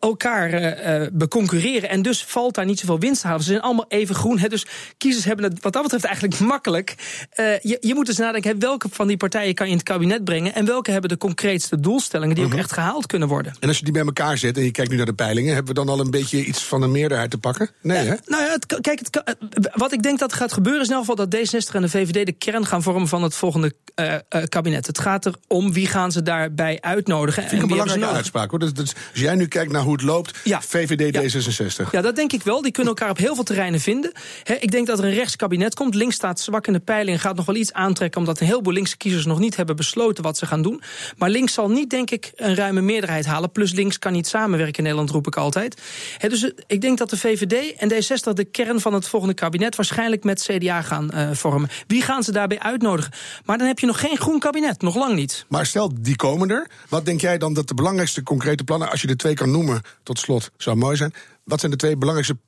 elkaar 0.00 0.52
eh, 0.52 1.02
eh, 1.02 1.08
beconcurreren. 1.12 1.88
En 1.88 2.02
dus 2.02 2.24
valt 2.24 2.54
daar 2.54 2.64
niet 2.64 2.78
zoveel 2.78 2.98
winst 2.98 3.20
te 3.20 3.26
halen. 3.26 3.42
Ze 3.42 3.50
zijn 3.50 3.62
allemaal 3.62 3.84
even 3.88 4.14
groen. 4.14 4.38
Dus 4.48 4.66
kiezers 4.98 5.24
hebben 5.24 5.44
het 5.44 5.62
wat 5.62 5.72
dat 5.72 5.82
betreft 5.82 6.04
eigenlijk 6.04 6.38
makkelijk. 6.38 6.94
Eh, 7.30 7.60
je, 7.60 7.76
je 7.80 7.94
moet 7.94 8.06
dus 8.06 8.16
nadenken, 8.16 8.58
welke 8.58 8.88
van 8.90 9.06
die 9.06 9.16
partijen 9.16 9.54
kan 9.54 9.66
je 9.66 9.72
in 9.72 9.78
het 9.78 9.88
kabinet 9.88 10.24
brengen 10.24 10.54
en 10.54 10.64
welke 10.64 10.90
hebben 10.90 11.10
de 11.10 11.16
concreetste 11.16 11.80
doelstellingen 11.80 12.34
die 12.34 12.44
ook 12.44 12.54
echt 12.54 12.72
gehaald 12.72 13.06
kunnen 13.06 13.28
worden. 13.28 13.54
En 13.60 13.68
als 13.68 13.78
je 13.78 13.84
die 13.84 13.92
bij 13.92 14.04
elkaar 14.04 14.38
zet 14.38 14.56
en 14.56 14.64
je 14.64 14.70
kijkt 14.70 14.90
nu 14.90 14.96
naar 14.96 15.06
de 15.06 15.12
peilingen, 15.12 15.54
hebben 15.54 15.74
we 15.74 15.84
dan 15.84 15.88
al 15.88 16.00
een 16.00 16.10
beetje 16.10 16.44
iets 16.44 16.62
van 16.62 16.82
een 16.82 16.90
meerderheid 16.90 17.30
te 17.30 17.38
pakken? 17.38 17.70
Nee, 17.82 18.06
hè? 18.06 18.14
Nou 18.24 18.42
ja, 18.42 18.50
het, 18.50 18.80
kijk, 18.80 18.98
het 18.98 19.22
eh, 19.22 19.34
wat 19.72 19.92
ik 19.92 20.02
denk 20.02 20.18
dat 20.18 20.32
gaat 20.32 20.52
gebeuren 20.52 20.82
is 20.82 20.88
in 20.88 20.94
elk 20.94 21.04
geval 21.04 21.26
dat 21.26 21.36
D66 21.36 21.74
en 21.74 21.82
de 21.82 21.88
VVD 21.88 22.26
de 22.26 22.32
kern 22.32 22.66
gaan 22.66 22.79
vormen 22.82 23.08
van 23.08 23.22
het 23.22 23.34
volgende 23.34 23.72
eh, 23.94 24.14
eh, 24.14 24.42
kabinet. 24.48 24.86
Het 24.86 24.98
gaat 24.98 25.26
erom 25.26 25.72
wie 25.72 25.86
gaan 25.86 26.12
ze 26.12 26.22
daarbij 26.22 26.78
uitnodigen. 26.80 27.42
Vind 27.42 27.54
ik 27.54 27.62
een 27.62 27.68
belangrijke 27.68 28.06
uitspraak 28.06 28.50
hoor. 28.50 28.58
Dus, 28.58 28.72
dus 28.72 28.94
als 29.10 29.20
jij 29.20 29.34
nu 29.34 29.46
kijkt 29.46 29.72
naar 29.72 29.82
hoe 29.82 29.92
het 29.92 30.02
loopt, 30.02 30.38
Ja. 30.44 30.60
VVD 30.62 31.14
Ja. 31.14 31.22
D66. 31.22 31.90
Ja, 31.90 32.00
dat 32.00 32.16
denk 32.16 32.32
ik 32.32 32.42
wel. 32.42 32.62
Die 32.62 32.72
kunnen 32.72 32.92
elkaar 32.92 33.10
op 33.10 33.18
heel 33.18 33.34
veel 33.34 33.44
terreinen 33.44 33.80
vinden. 33.80 34.12
Ik 34.60 34.70
denk 34.70 34.86
dat 34.86 34.98
er 34.98 35.04
een 35.04 35.14
rechtskabinet 35.14 35.74
komt. 35.74 35.94
Links 35.94 36.14
staat 36.14 36.40
zwak 36.40 36.66
in 36.66 36.72
de 36.72 36.80
peiling 36.80 37.16
en 37.16 37.22
gaat 37.22 37.36
nog 37.36 37.46
wel 37.46 37.54
iets 37.56 37.72
aantrekken... 37.72 38.20
omdat 38.20 38.40
een 38.40 38.46
heleboel 38.46 38.72
linkse 38.72 38.96
kiezers 38.96 39.26
nog 39.26 39.38
niet 39.38 39.56
hebben 39.56 39.76
besloten 39.76 40.22
wat 40.24 40.38
ze 40.38 40.46
gaan 40.46 40.62
doen. 40.62 40.82
Maar 41.18 41.30
links 41.30 41.52
zal 41.52 41.70
niet, 41.70 41.90
denk 41.90 42.10
ik, 42.10 42.32
een 42.36 42.54
ruime 42.54 42.80
meerderheid 42.80 43.26
halen. 43.26 43.52
Plus 43.52 43.72
links 43.72 43.98
kan 43.98 44.12
niet 44.12 44.26
samenwerken 44.26 44.76
in 44.76 44.82
Nederland, 44.82 45.10
roep 45.10 45.26
ik 45.26 45.36
altijd. 45.36 45.80
Dus 46.18 46.42
eh, 46.42 46.50
ik 46.66 46.80
denk 46.80 46.98
dat 46.98 47.10
de 47.10 47.16
VVD 47.16 47.76
en 47.76 47.92
D60 47.92 48.32
de 48.32 48.44
kern 48.44 48.80
van 48.80 48.94
het 48.94 49.08
volgende 49.08 49.34
kabinet... 49.34 49.76
waarschijnlijk 49.76 50.24
met 50.24 50.42
CDA 50.42 50.82
gaan 50.82 51.10
vormen. 51.32 51.68
Wie 51.86 52.02
gaan 52.02 52.22
ze 52.22 52.32
daarbij 52.32 52.58
uitnodigen? 52.70 53.12
Maar 53.44 53.58
dan 53.58 53.66
heb 53.66 53.78
je 53.78 53.86
nog 53.86 54.00
geen 54.00 54.16
groen 54.16 54.38
kabinet, 54.38 54.82
nog 54.82 54.96
lang 54.96 55.14
niet. 55.14 55.44
Maar 55.48 55.66
stel, 55.66 55.90
die 56.00 56.16
komen 56.16 56.50
er. 56.50 56.70
Wat 56.88 57.04
denk 57.04 57.20
jij 57.20 57.38
dan 57.38 57.54
dat 57.54 57.68
de 57.68 57.74
belangrijkste 57.74 58.22
concrete 58.22 58.64
plannen, 58.64 58.90
als 58.90 59.00
je 59.00 59.06
de 59.06 59.16
twee 59.16 59.34
kan 59.34 59.50
noemen, 59.50 59.82
tot 60.02 60.18
slot, 60.18 60.50
zou 60.56 60.76
mooi 60.76 60.96
zijn. 60.96 61.14
Wat 61.44 61.60
zijn 61.60 61.72
de 61.72 61.78
twee 61.78 61.96
belangrijkste 61.96 62.38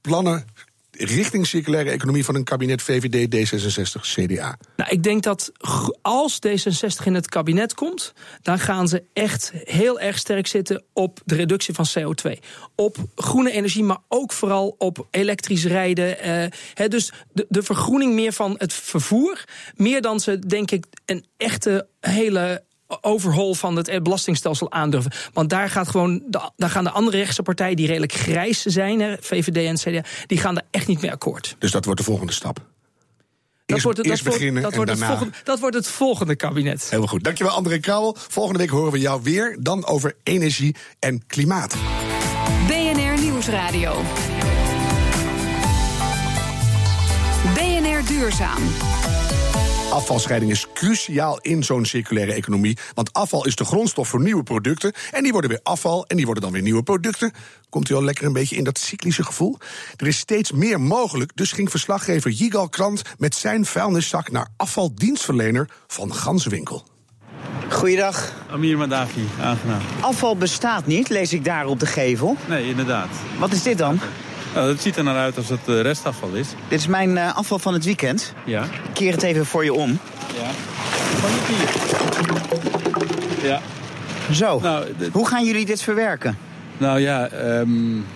plannen 0.00 0.44
richting 1.04 1.46
circulaire 1.46 1.90
economie 1.90 2.24
van 2.24 2.34
een 2.34 2.44
kabinet 2.44 2.82
VVD, 2.82 3.36
D66, 3.36 4.00
CDA? 4.00 4.58
Nou, 4.76 4.90
ik 4.90 5.02
denk 5.02 5.22
dat 5.22 5.52
als 6.02 6.38
D66 6.46 7.04
in 7.04 7.14
het 7.14 7.28
kabinet 7.28 7.74
komt, 7.74 8.12
dan 8.42 8.58
gaan 8.58 8.88
ze 8.88 9.02
echt 9.12 9.52
heel 9.54 10.00
erg 10.00 10.18
sterk 10.18 10.46
zitten 10.46 10.84
op 10.92 11.20
de 11.24 11.34
reductie 11.34 11.74
van 11.74 11.86
CO2. 11.98 12.38
Op 12.74 12.96
groene 13.14 13.50
energie, 13.50 13.84
maar 13.84 13.98
ook 14.08 14.32
vooral 14.32 14.74
op 14.78 15.06
elektrisch 15.10 15.64
rijden. 15.64 16.16
Uh, 16.80 16.88
dus 16.88 17.12
de, 17.32 17.46
de 17.48 17.62
vergroening 17.62 18.14
meer 18.14 18.32
van 18.32 18.54
het 18.58 18.72
vervoer. 18.72 19.44
Meer 19.76 20.00
dan 20.00 20.20
ze, 20.20 20.38
denk 20.38 20.70
ik, 20.70 20.86
een 21.06 21.24
echte 21.36 21.86
hele 22.00 22.62
overhol 23.00 23.54
van 23.54 23.76
het 23.76 24.02
belastingstelsel 24.02 24.72
aandurven. 24.72 25.12
Want 25.32 25.50
daar, 25.50 25.70
gaat 25.70 25.88
gewoon, 25.88 26.22
daar 26.56 26.70
gaan 26.70 26.84
de 26.84 26.90
andere 26.90 27.16
rechtse 27.16 27.42
partijen, 27.42 27.76
die 27.76 27.86
redelijk 27.86 28.12
grijs 28.12 28.62
zijn, 28.62 29.00
hè, 29.00 29.16
VVD 29.20 29.56
en 29.56 29.92
CDA, 29.92 30.08
die 30.26 30.38
gaan 30.38 30.54
daar 30.54 30.66
echt 30.70 30.86
niet 30.86 31.00
mee 31.00 31.12
akkoord. 31.12 31.56
Dus 31.58 31.70
dat 31.70 31.84
wordt 31.84 32.00
de 32.00 32.06
volgende 32.06 32.32
stap. 32.32 32.58
Dat 33.70 33.82
wordt, 33.82 33.98
het, 33.98 34.06
dat, 34.06 34.22
beginnen 34.22 34.62
dat, 34.62 34.74
wordt 34.74 34.90
het 34.90 35.04
volgende, 35.04 35.32
dat 35.44 35.60
wordt 35.60 35.76
het 35.76 35.86
volgende 35.86 36.36
kabinet. 36.36 36.90
Heel 36.90 37.06
goed. 37.06 37.24
Dankjewel, 37.24 37.52
André 37.52 37.78
Krauwel. 37.78 38.16
Volgende 38.28 38.58
week 38.58 38.70
horen 38.70 38.92
we 38.92 38.98
jou 38.98 39.20
weer. 39.22 39.56
Dan 39.60 39.86
over 39.86 40.16
energie 40.22 40.76
en 40.98 41.26
klimaat. 41.26 41.76
BNR 42.66 43.20
Nieuwsradio. 43.20 44.02
BNR 47.54 48.06
Duurzaam. 48.06 48.62
Afvalscheiding 49.90 50.50
is 50.50 50.66
cruciaal 50.74 51.38
in 51.40 51.62
zo'n 51.62 51.84
circulaire 51.84 52.32
economie. 52.32 52.78
Want 52.94 53.12
afval 53.12 53.46
is 53.46 53.56
de 53.56 53.64
grondstof 53.64 54.08
voor 54.08 54.20
nieuwe 54.20 54.42
producten. 54.42 54.92
En 55.10 55.22
die 55.22 55.32
worden 55.32 55.50
weer 55.50 55.60
afval 55.62 56.06
en 56.06 56.16
die 56.16 56.24
worden 56.24 56.42
dan 56.42 56.52
weer 56.52 56.62
nieuwe 56.62 56.82
producten. 56.82 57.32
Komt 57.68 57.88
u 57.88 57.94
al 57.94 58.04
lekker 58.04 58.24
een 58.26 58.32
beetje 58.32 58.56
in 58.56 58.64
dat 58.64 58.78
cyclische 58.78 59.24
gevoel? 59.24 59.58
Er 59.96 60.06
is 60.06 60.18
steeds 60.18 60.52
meer 60.52 60.80
mogelijk, 60.80 61.32
dus 61.34 61.52
ging 61.52 61.70
verslaggever 61.70 62.30
Jigal 62.30 62.68
Krant 62.68 63.02
met 63.18 63.34
zijn 63.34 63.66
vuilniszak 63.66 64.30
naar 64.30 64.48
afvaldienstverlener 64.56 65.68
van 65.86 66.14
Ganswinkel. 66.14 66.86
Goeiedag. 67.68 68.32
Amir 68.50 68.78
Madafi, 68.78 69.28
aangenaam. 69.40 69.80
Afval 70.00 70.36
bestaat 70.36 70.86
niet, 70.86 71.08
lees 71.08 71.32
ik 71.32 71.44
daar 71.44 71.66
op 71.66 71.80
de 71.80 71.86
gevel. 71.86 72.36
Nee, 72.48 72.68
inderdaad. 72.68 73.08
Wat 73.38 73.52
is 73.52 73.62
dit 73.62 73.78
dan? 73.78 74.00
Nou, 74.54 74.66
dat 74.66 74.80
ziet 74.80 74.96
er 74.96 75.04
naar 75.04 75.16
uit 75.16 75.36
als 75.36 75.48
het 75.48 75.60
eh, 75.66 75.80
restafval 75.80 76.30
is. 76.30 76.48
Dit 76.68 76.78
is 76.78 76.86
mijn 76.86 77.10
uh, 77.10 77.36
afval 77.36 77.58
van 77.58 77.72
het 77.72 77.84
weekend. 77.84 78.34
Ja. 78.44 78.62
Ik 78.62 78.70
keer 78.92 79.12
het 79.12 79.22
even 79.22 79.46
voor 79.46 79.64
je 79.64 79.74
om. 79.74 79.98
Ja. 80.34 80.50
Van 81.20 81.30
hier. 81.46 81.68
Ja. 83.50 83.60
Zo. 84.32 84.60
Nou, 84.60 84.86
Hoe 85.12 85.28
gaan 85.28 85.44
jullie 85.44 85.66
dit 85.66 85.82
verwerken? 85.82 86.38
Nou 86.78 87.00
ja, 87.00 87.30
um, 87.32 88.06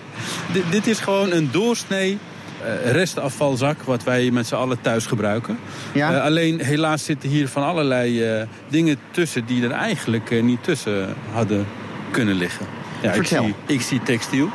dit 0.69 0.87
is 0.87 0.99
gewoon 0.99 1.31
een 1.31 1.51
doorsnee 1.51 2.17
uh, 2.65 2.91
restafvalzak 2.91 3.81
wat 3.81 4.03
wij 4.03 4.31
met 4.31 4.47
z'n 4.47 4.55
allen 4.55 4.81
thuis 4.81 5.05
gebruiken. 5.05 5.57
Ja. 5.91 6.13
Uh, 6.13 6.23
alleen 6.23 6.61
helaas 6.61 7.03
zitten 7.03 7.29
hier 7.29 7.47
van 7.47 7.63
allerlei 7.63 8.37
uh, 8.39 8.43
dingen 8.67 8.97
tussen 9.11 9.45
die 9.45 9.63
er 9.63 9.71
eigenlijk 9.71 10.43
niet 10.43 10.63
tussen 10.63 11.13
hadden 11.31 11.67
kunnen 12.11 12.35
liggen. 12.35 12.65
Ja, 13.01 13.13
Vertel. 13.13 13.45
Ik 13.45 13.53
zie, 13.67 13.75
ik 13.75 13.81
zie 13.81 14.03
textiel. 14.03 14.49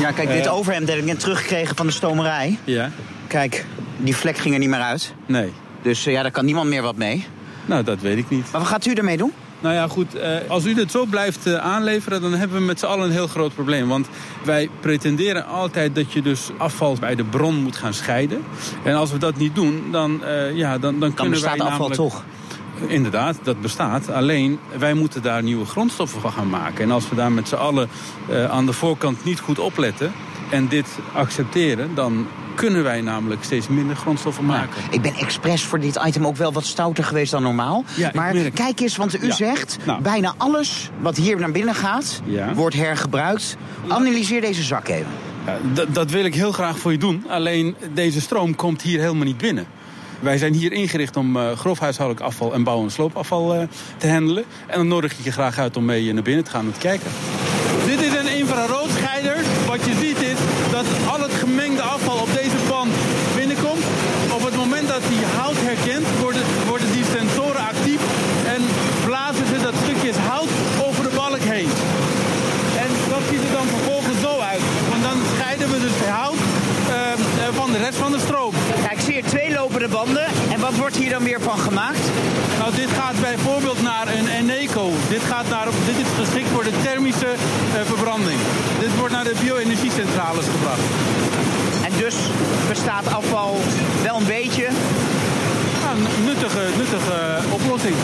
Ja, 0.00 0.12
kijk, 0.12 0.28
dit 0.28 0.46
uh, 0.46 0.54
overhemd 0.54 0.88
heb 0.88 0.98
ik 0.98 1.04
net 1.04 1.20
teruggekregen 1.20 1.76
van 1.76 1.86
de 1.86 1.92
stomerij. 1.92 2.58
Ja. 2.64 2.90
Kijk, 3.26 3.64
die 3.96 4.16
vlek 4.16 4.38
ging 4.38 4.54
er 4.54 4.60
niet 4.60 4.68
meer 4.68 4.80
uit. 4.80 5.14
Nee. 5.26 5.52
Dus 5.82 6.06
uh, 6.06 6.12
ja, 6.12 6.22
daar 6.22 6.30
kan 6.30 6.44
niemand 6.44 6.68
meer 6.68 6.82
wat 6.82 6.96
mee. 6.96 7.26
Nou, 7.66 7.84
dat 7.84 8.00
weet 8.00 8.18
ik 8.18 8.30
niet. 8.30 8.48
Maar 8.52 8.60
wat 8.60 8.70
gaat 8.70 8.86
u 8.86 8.92
ermee 8.92 9.16
doen? 9.16 9.32
Nou 9.60 9.74
ja, 9.74 9.88
goed, 9.88 10.14
uh, 10.14 10.22
als 10.48 10.64
u 10.64 10.74
dit 10.74 10.90
zo 10.90 11.04
blijft 11.04 11.54
aanleveren... 11.54 12.20
dan 12.20 12.34
hebben 12.34 12.58
we 12.58 12.64
met 12.64 12.78
z'n 12.78 12.86
allen 12.86 13.06
een 13.06 13.12
heel 13.12 13.26
groot 13.26 13.54
probleem. 13.54 13.88
Want 13.88 14.06
wij 14.44 14.68
pretenderen 14.80 15.46
altijd 15.46 15.94
dat 15.94 16.12
je 16.12 16.22
dus 16.22 16.50
afval 16.58 16.96
bij 17.00 17.14
de 17.14 17.24
bron 17.24 17.62
moet 17.62 17.76
gaan 17.76 17.94
scheiden. 17.94 18.44
En 18.84 18.94
als 18.94 19.12
we 19.12 19.18
dat 19.18 19.36
niet 19.36 19.54
doen, 19.54 19.82
dan, 19.92 20.22
ja, 20.54 20.78
dan, 20.78 20.80
dan, 20.80 21.00
dan 21.00 21.14
kunnen 21.14 21.40
wij 21.40 21.56
namelijk... 21.56 21.80
afval 21.80 21.88
toch? 22.08 22.24
Inderdaad, 22.86 23.36
dat 23.42 23.60
bestaat. 23.60 24.10
Alleen 24.10 24.58
wij 24.78 24.94
moeten 24.94 25.22
daar 25.22 25.42
nieuwe 25.42 25.64
grondstoffen 25.64 26.20
van 26.20 26.32
gaan 26.32 26.48
maken. 26.48 26.84
En 26.84 26.90
als 26.90 27.08
we 27.08 27.14
daar 27.14 27.32
met 27.32 27.48
z'n 27.48 27.54
allen 27.54 27.88
uh, 28.30 28.50
aan 28.50 28.66
de 28.66 28.72
voorkant 28.72 29.24
niet 29.24 29.40
goed 29.40 29.58
opletten 29.58 30.12
en 30.50 30.68
dit 30.68 30.86
accepteren, 31.12 31.94
dan 31.94 32.26
kunnen 32.54 32.82
wij 32.82 33.00
namelijk 33.00 33.44
steeds 33.44 33.68
minder 33.68 33.96
grondstoffen 33.96 34.44
maken. 34.44 34.82
Ik 34.90 35.02
ben 35.02 35.14
expres 35.14 35.62
voor 35.62 35.80
dit 35.80 36.00
item 36.06 36.26
ook 36.26 36.36
wel 36.36 36.52
wat 36.52 36.64
stouter 36.64 37.04
geweest 37.04 37.30
dan 37.30 37.42
normaal. 37.42 37.84
Ja, 37.96 38.10
maar 38.14 38.34
kijk 38.34 38.80
eens, 38.80 38.96
want 38.96 39.22
u 39.22 39.26
ja. 39.26 39.34
zegt 39.34 39.76
nou. 39.84 40.02
bijna 40.02 40.34
alles 40.36 40.90
wat 41.00 41.16
hier 41.16 41.38
naar 41.38 41.50
binnen 41.50 41.74
gaat, 41.74 42.20
wordt 42.54 42.74
hergebruikt. 42.74 43.56
Analyseer 43.88 44.40
deze 44.40 44.62
zak 44.62 44.88
even. 44.88 45.06
dat 45.88 46.10
wil 46.10 46.24
ik 46.24 46.34
heel 46.34 46.52
graag 46.52 46.78
voor 46.78 46.92
je 46.92 46.98
doen. 46.98 47.24
Alleen 47.28 47.76
deze 47.94 48.20
stroom 48.20 48.54
komt 48.54 48.82
hier 48.82 49.00
helemaal 49.00 49.24
niet 49.24 49.38
binnen. 49.38 49.66
Wij 50.20 50.38
zijn 50.38 50.54
hier 50.54 50.72
ingericht 50.72 51.16
om 51.16 51.36
uh, 51.36 51.52
grof 51.52 51.78
huishoudelijk 51.78 52.26
afval 52.26 52.52
en 52.54 52.62
bouw- 52.62 52.82
en 52.82 52.90
sloopafval 52.90 53.54
uh, 53.54 53.62
te 53.96 54.08
handelen. 54.08 54.44
En 54.66 54.76
dan 54.76 54.88
nodig 54.88 55.18
ik 55.18 55.24
je 55.24 55.32
graag 55.32 55.58
uit 55.58 55.76
om 55.76 55.84
mee 55.84 56.12
naar 56.12 56.22
binnen 56.22 56.44
te 56.44 56.50
gaan 56.50 56.66
en 56.66 56.72
te 56.72 56.78
kijken. 56.78 57.10
Dit 57.86 58.00
is 58.00 58.14
een 58.18 58.36
infraroodscheider. 58.36 59.36
Wat 59.66 59.84
je 59.84 59.94
ziet 59.94 60.20
is 60.20 60.38
dat 60.70 60.86
al 61.12 61.20
het 61.20 61.32
gemengde 61.32 61.82
afval 61.82 62.16
op 62.16 62.32
deze 62.34 62.56
pan 62.68 62.88
binnenkomt. 63.36 63.84
Op 64.32 64.44
het 64.44 64.56
moment 64.56 64.88
dat 64.88 65.02
die 65.08 65.24
hout 65.36 65.56
herkent, 65.58 66.06
worden, 66.20 66.42
worden 66.66 66.92
die 66.92 67.04
sensoren 67.16 67.66
actief 67.72 68.00
en 68.54 68.62
blazen 69.04 69.46
ze 69.46 69.58
dat 69.62 69.74
stukjes 69.82 70.16
hout 70.16 70.52
over 70.86 71.02
de 71.08 71.14
balk 71.14 71.44
heen. 71.54 71.70
En 72.84 72.90
dat 73.08 73.22
ziet 73.30 73.42
er 73.46 73.54
dan 73.58 73.66
vervolgens 73.74 74.20
zo 74.20 74.38
uit. 74.52 74.64
Want 74.90 75.02
dan 75.02 75.18
scheiden 75.34 75.68
we 75.70 75.78
dus 75.80 75.98
hout 76.18 76.42
uh, 76.88 76.96
van 77.60 77.72
de 77.72 77.78
rest 77.78 77.98
van 77.98 78.12
de 78.12 78.18
stroom. 78.18 78.54
Ja, 78.84 78.90
ik 78.90 79.00
zie 79.00 79.12
hier 79.12 79.24
twee 79.24 79.52
lopende 79.52 79.88
banden. 79.88 80.26
En 80.52 80.60
wat 80.60 80.76
wordt 80.76 80.96
hier 80.96 81.10
dan 81.10 81.22
weer 81.22 81.40
van 81.40 81.58
gemaakt? 81.58 82.04
Nou, 82.58 82.74
dit 82.74 82.90
gaat 83.00 83.20
bijvoorbeeld 83.20 83.82
naar 83.82 84.06
een 84.16 84.28
Eneco. 84.28 84.90
Dit, 85.08 85.22
gaat 85.22 85.48
naar, 85.48 85.66
dit 85.86 85.98
is 86.04 86.10
geschikt 86.18 86.48
voor 86.48 86.64
de 86.64 86.76
thermische 86.82 87.32
uh, 87.34 87.80
verbranding. 87.84 88.38
Dit 88.80 88.96
wordt 88.96 89.10
naar 89.10 89.16
de 89.34 89.40
bio-energiecentrales 89.40 90.46
gebracht. 90.46 90.80
En 91.84 91.98
dus 91.98 92.14
bestaat 92.68 93.06
afval 93.06 93.56
wel 94.02 94.16
een 94.16 94.26
beetje? 94.26 94.66
Een 95.90 96.24
nuttige, 96.24 96.66
nuttige 96.76 97.38
oplossing 97.50 97.94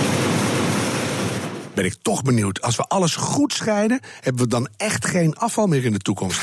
ben 1.75 1.85
ik 1.85 1.95
toch 2.03 2.23
benieuwd. 2.23 2.63
Als 2.63 2.77
we 2.77 2.83
alles 2.83 3.17
goed 3.17 3.53
scheiden, 3.53 4.01
hebben 4.21 4.43
we 4.43 4.49
dan 4.49 4.69
echt 4.77 5.07
geen 5.07 5.37
afval 5.37 5.67
meer 5.67 5.85
in 5.85 5.93
de 5.93 5.99
toekomst. 5.99 6.41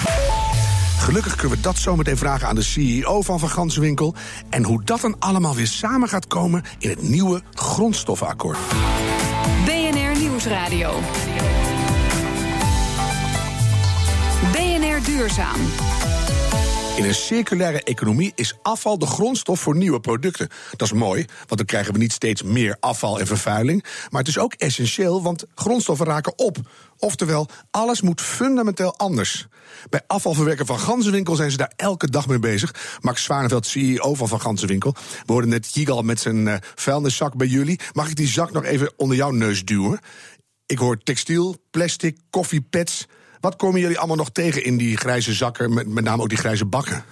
Gelukkig 0.98 1.36
kunnen 1.36 1.58
we 1.58 1.64
dat 1.64 1.78
zometeen 1.78 2.18
vragen 2.18 2.48
aan 2.48 2.56
de 2.56 2.62
CEO 2.62 3.22
van 3.22 3.40
Van 3.40 3.50
Ganswinkel. 3.50 4.16
En 4.50 4.64
hoe 4.64 4.84
dat 4.84 5.02
dan 5.02 5.16
allemaal 5.20 5.56
weer 5.56 5.68
samen 5.68 6.10
gaat 6.10 6.28
komen 6.28 6.64
in 6.80 6.90
het 6.90 7.02
nieuwe 7.02 7.42
grondstoffenakkoord. 7.54 8.58
BNR 9.66 10.20
Nieuwsradio. 10.20 10.94
Duurzaam. 15.12 15.62
In 16.96 17.04
een 17.06 17.16
circulaire 17.16 17.84
economie 17.84 18.32
is 18.36 18.58
afval 18.62 18.98
de 18.98 19.06
grondstof 19.06 19.60
voor 19.60 19.76
nieuwe 19.76 20.00
producten. 20.00 20.50
Dat 20.72 20.88
is 20.88 20.94
mooi, 20.94 21.26
want 21.38 21.58
dan 21.58 21.66
krijgen 21.66 21.94
we 21.94 22.00
niet 22.00 22.12
steeds 22.12 22.44
meer 22.44 22.78
afval 22.80 23.20
en 23.20 23.28
vervuiling. 23.28 23.84
Maar 24.10 24.20
het 24.20 24.30
is 24.30 24.38
ook 24.38 24.54
essentieel, 24.54 25.24
want 25.24 25.46
grondstoffen 25.56 26.06
raken 26.06 26.38
op. 26.38 26.58
Oftewel, 26.98 27.48
alles 27.72 28.02
moet 28.02 28.22
fundamenteel 28.22 28.98
anders. 28.98 29.48
Bij 29.90 30.02
afvalverwerken 30.08 30.66
van 30.66 30.80
Ganzenwinkel 30.80 31.36
zijn 31.36 31.52
ze 31.52 31.58
daar 31.58 31.74
elke 31.76 32.10
dag 32.10 32.28
mee 32.28 32.40
bezig. 32.40 32.98
Max 33.02 33.24
Zwaneveld, 33.24 33.66
CEO 33.66 34.14
van 34.14 34.28
Van 34.28 34.42
Ganzenwinkel. 34.42 34.96
We 35.26 35.32
hoorden 35.32 35.50
net 35.50 35.74
Jigal 35.74 36.02
met 36.02 36.20
zijn 36.20 36.48
uh, 36.48 36.56
vuilniszak 36.76 37.36
bij 37.36 37.48
jullie. 37.48 37.80
Mag 37.94 38.10
ik 38.10 38.16
die 38.16 38.28
zak 38.28 38.52
nog 38.52 38.64
even 38.64 38.94
onder 38.96 39.18
jouw 39.18 39.32
neus 39.32 39.66
duwen? 39.66 40.00
Ik 40.66 40.78
hoor 40.78 40.98
textiel, 40.98 41.56
plastic, 41.72 42.18
koffiepads. 42.30 43.08
Wat 43.42 43.56
komen 43.56 43.80
jullie 43.80 43.98
allemaal 43.98 44.16
nog 44.16 44.30
tegen 44.30 44.64
in 44.64 44.78
die 44.78 44.98
grijze 44.98 45.34
zakken, 45.34 45.74
met, 45.74 45.88
met 45.88 46.04
name 46.04 46.22
ook 46.22 46.30
die 46.30 46.38
grijze 46.38 46.66
bakken? 46.66 47.04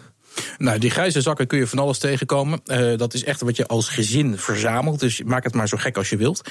Nou, 0.57 0.79
die 0.79 0.89
grijze 0.89 1.21
zakken 1.21 1.47
kun 1.47 1.59
je 1.59 1.67
van 1.67 1.79
alles 1.79 1.97
tegenkomen. 1.97 2.61
Uh, 2.65 2.97
dat 2.97 3.13
is 3.13 3.23
echt 3.23 3.41
wat 3.41 3.55
je 3.55 3.67
als 3.67 3.89
gezin 3.89 4.37
verzamelt. 4.37 4.99
Dus 4.99 5.23
maak 5.23 5.43
het 5.43 5.53
maar 5.53 5.67
zo 5.67 5.77
gek 5.77 5.97
als 5.97 6.09
je 6.09 6.17
wilt. 6.17 6.41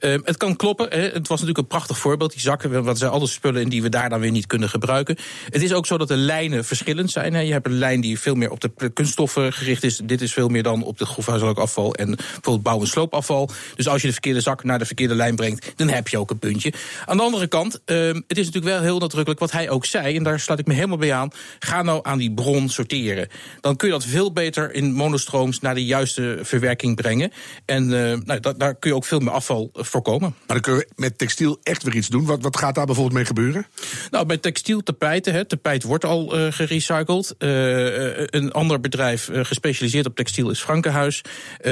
Uh, 0.00 0.18
het 0.24 0.36
kan 0.36 0.56
kloppen. 0.56 0.88
Hè. 0.90 1.00
Het 1.00 1.28
was 1.28 1.40
natuurlijk 1.40 1.58
een 1.58 1.66
prachtig 1.66 1.98
voorbeeld. 1.98 2.32
Die 2.32 2.40
zakken, 2.40 2.84
wat 2.84 2.98
zijn 2.98 3.10
alle 3.10 3.26
spullen 3.26 3.62
in 3.62 3.68
die 3.68 3.82
we 3.82 3.88
daar 3.88 4.08
dan 4.08 4.20
weer 4.20 4.30
niet 4.30 4.46
kunnen 4.46 4.68
gebruiken. 4.68 5.16
Het 5.50 5.62
is 5.62 5.72
ook 5.72 5.86
zo 5.86 5.98
dat 5.98 6.08
de 6.08 6.16
lijnen 6.16 6.64
verschillend 6.64 7.10
zijn. 7.10 7.34
Hè. 7.34 7.40
Je 7.40 7.52
hebt 7.52 7.66
een 7.66 7.78
lijn 7.78 8.00
die 8.00 8.18
veel 8.18 8.34
meer 8.34 8.50
op 8.50 8.60
de 8.60 8.90
kunststoffen 8.94 9.52
gericht 9.52 9.82
is. 9.82 10.00
Dit 10.04 10.20
is 10.20 10.32
veel 10.32 10.48
meer 10.48 10.62
dan 10.62 10.82
op 10.82 10.98
de 10.98 11.06
grofhuiselijk 11.06 11.58
afval 11.58 11.94
en 11.94 12.06
bijvoorbeeld 12.16 12.62
bouw- 12.62 12.80
en 12.80 12.86
sloopafval. 12.86 13.50
Dus 13.76 13.88
als 13.88 14.00
je 14.00 14.06
de 14.06 14.12
verkeerde 14.12 14.40
zak 14.40 14.64
naar 14.64 14.78
de 14.78 14.86
verkeerde 14.86 15.14
lijn 15.14 15.36
brengt, 15.36 15.72
dan 15.76 15.88
heb 15.88 16.08
je 16.08 16.18
ook 16.18 16.30
een 16.30 16.38
puntje. 16.38 16.72
Aan 17.06 17.16
de 17.16 17.22
andere 17.22 17.46
kant, 17.46 17.80
uh, 17.86 17.96
het 18.06 18.38
is 18.38 18.46
natuurlijk 18.46 18.74
wel 18.74 18.82
heel 18.82 18.98
nadrukkelijk 18.98 19.40
wat 19.40 19.52
hij 19.52 19.70
ook 19.70 19.84
zei. 19.84 20.16
En 20.16 20.22
daar 20.22 20.40
sluit 20.40 20.60
ik 20.60 20.66
me 20.66 20.74
helemaal 20.74 20.96
bij 20.96 21.14
aan. 21.14 21.30
Ga 21.58 21.82
nou 21.82 22.00
aan 22.02 22.18
die 22.18 22.32
bron 22.32 22.68
sorteren. 22.68 23.28
Dan 23.60 23.76
kun 23.76 23.88
je 23.88 23.94
dat 23.94 24.04
veel 24.04 24.32
beter 24.32 24.74
in 24.74 24.92
monostrooms 24.92 25.60
naar 25.60 25.74
de 25.74 25.84
juiste 25.84 26.38
verwerking 26.42 26.96
brengen. 26.96 27.32
En 27.64 27.84
uh, 27.84 27.90
nou, 28.24 28.40
da 28.40 28.52
daar 28.52 28.74
kun 28.74 28.90
je 28.90 28.96
ook 28.96 29.04
veel 29.04 29.20
meer 29.20 29.32
afval 29.32 29.70
voorkomen. 29.72 30.34
Maar 30.38 30.46
dan 30.46 30.60
kunnen 30.60 30.80
we 30.80 30.88
met 30.96 31.18
textiel 31.18 31.58
echt 31.62 31.82
weer 31.82 31.94
iets 31.94 32.08
doen. 32.08 32.24
Wat, 32.24 32.42
wat 32.42 32.56
gaat 32.56 32.74
daar 32.74 32.86
bijvoorbeeld 32.86 33.16
mee 33.16 33.24
gebeuren? 33.24 33.66
Nou, 34.10 34.26
bij 34.26 34.38
textiel 34.38 34.82
tapijten. 34.82 35.32
Hè, 35.32 35.44
tapijt 35.44 35.82
wordt 35.82 36.04
al 36.04 36.38
uh, 36.38 36.52
gerecycled. 36.52 37.34
Uh, 37.38 38.26
een 38.26 38.52
ander 38.52 38.80
bedrijf 38.80 39.28
gespecialiseerd 39.32 40.06
op 40.06 40.16
textiel 40.16 40.50
is 40.50 40.60
Frankenhuis. 40.60 41.22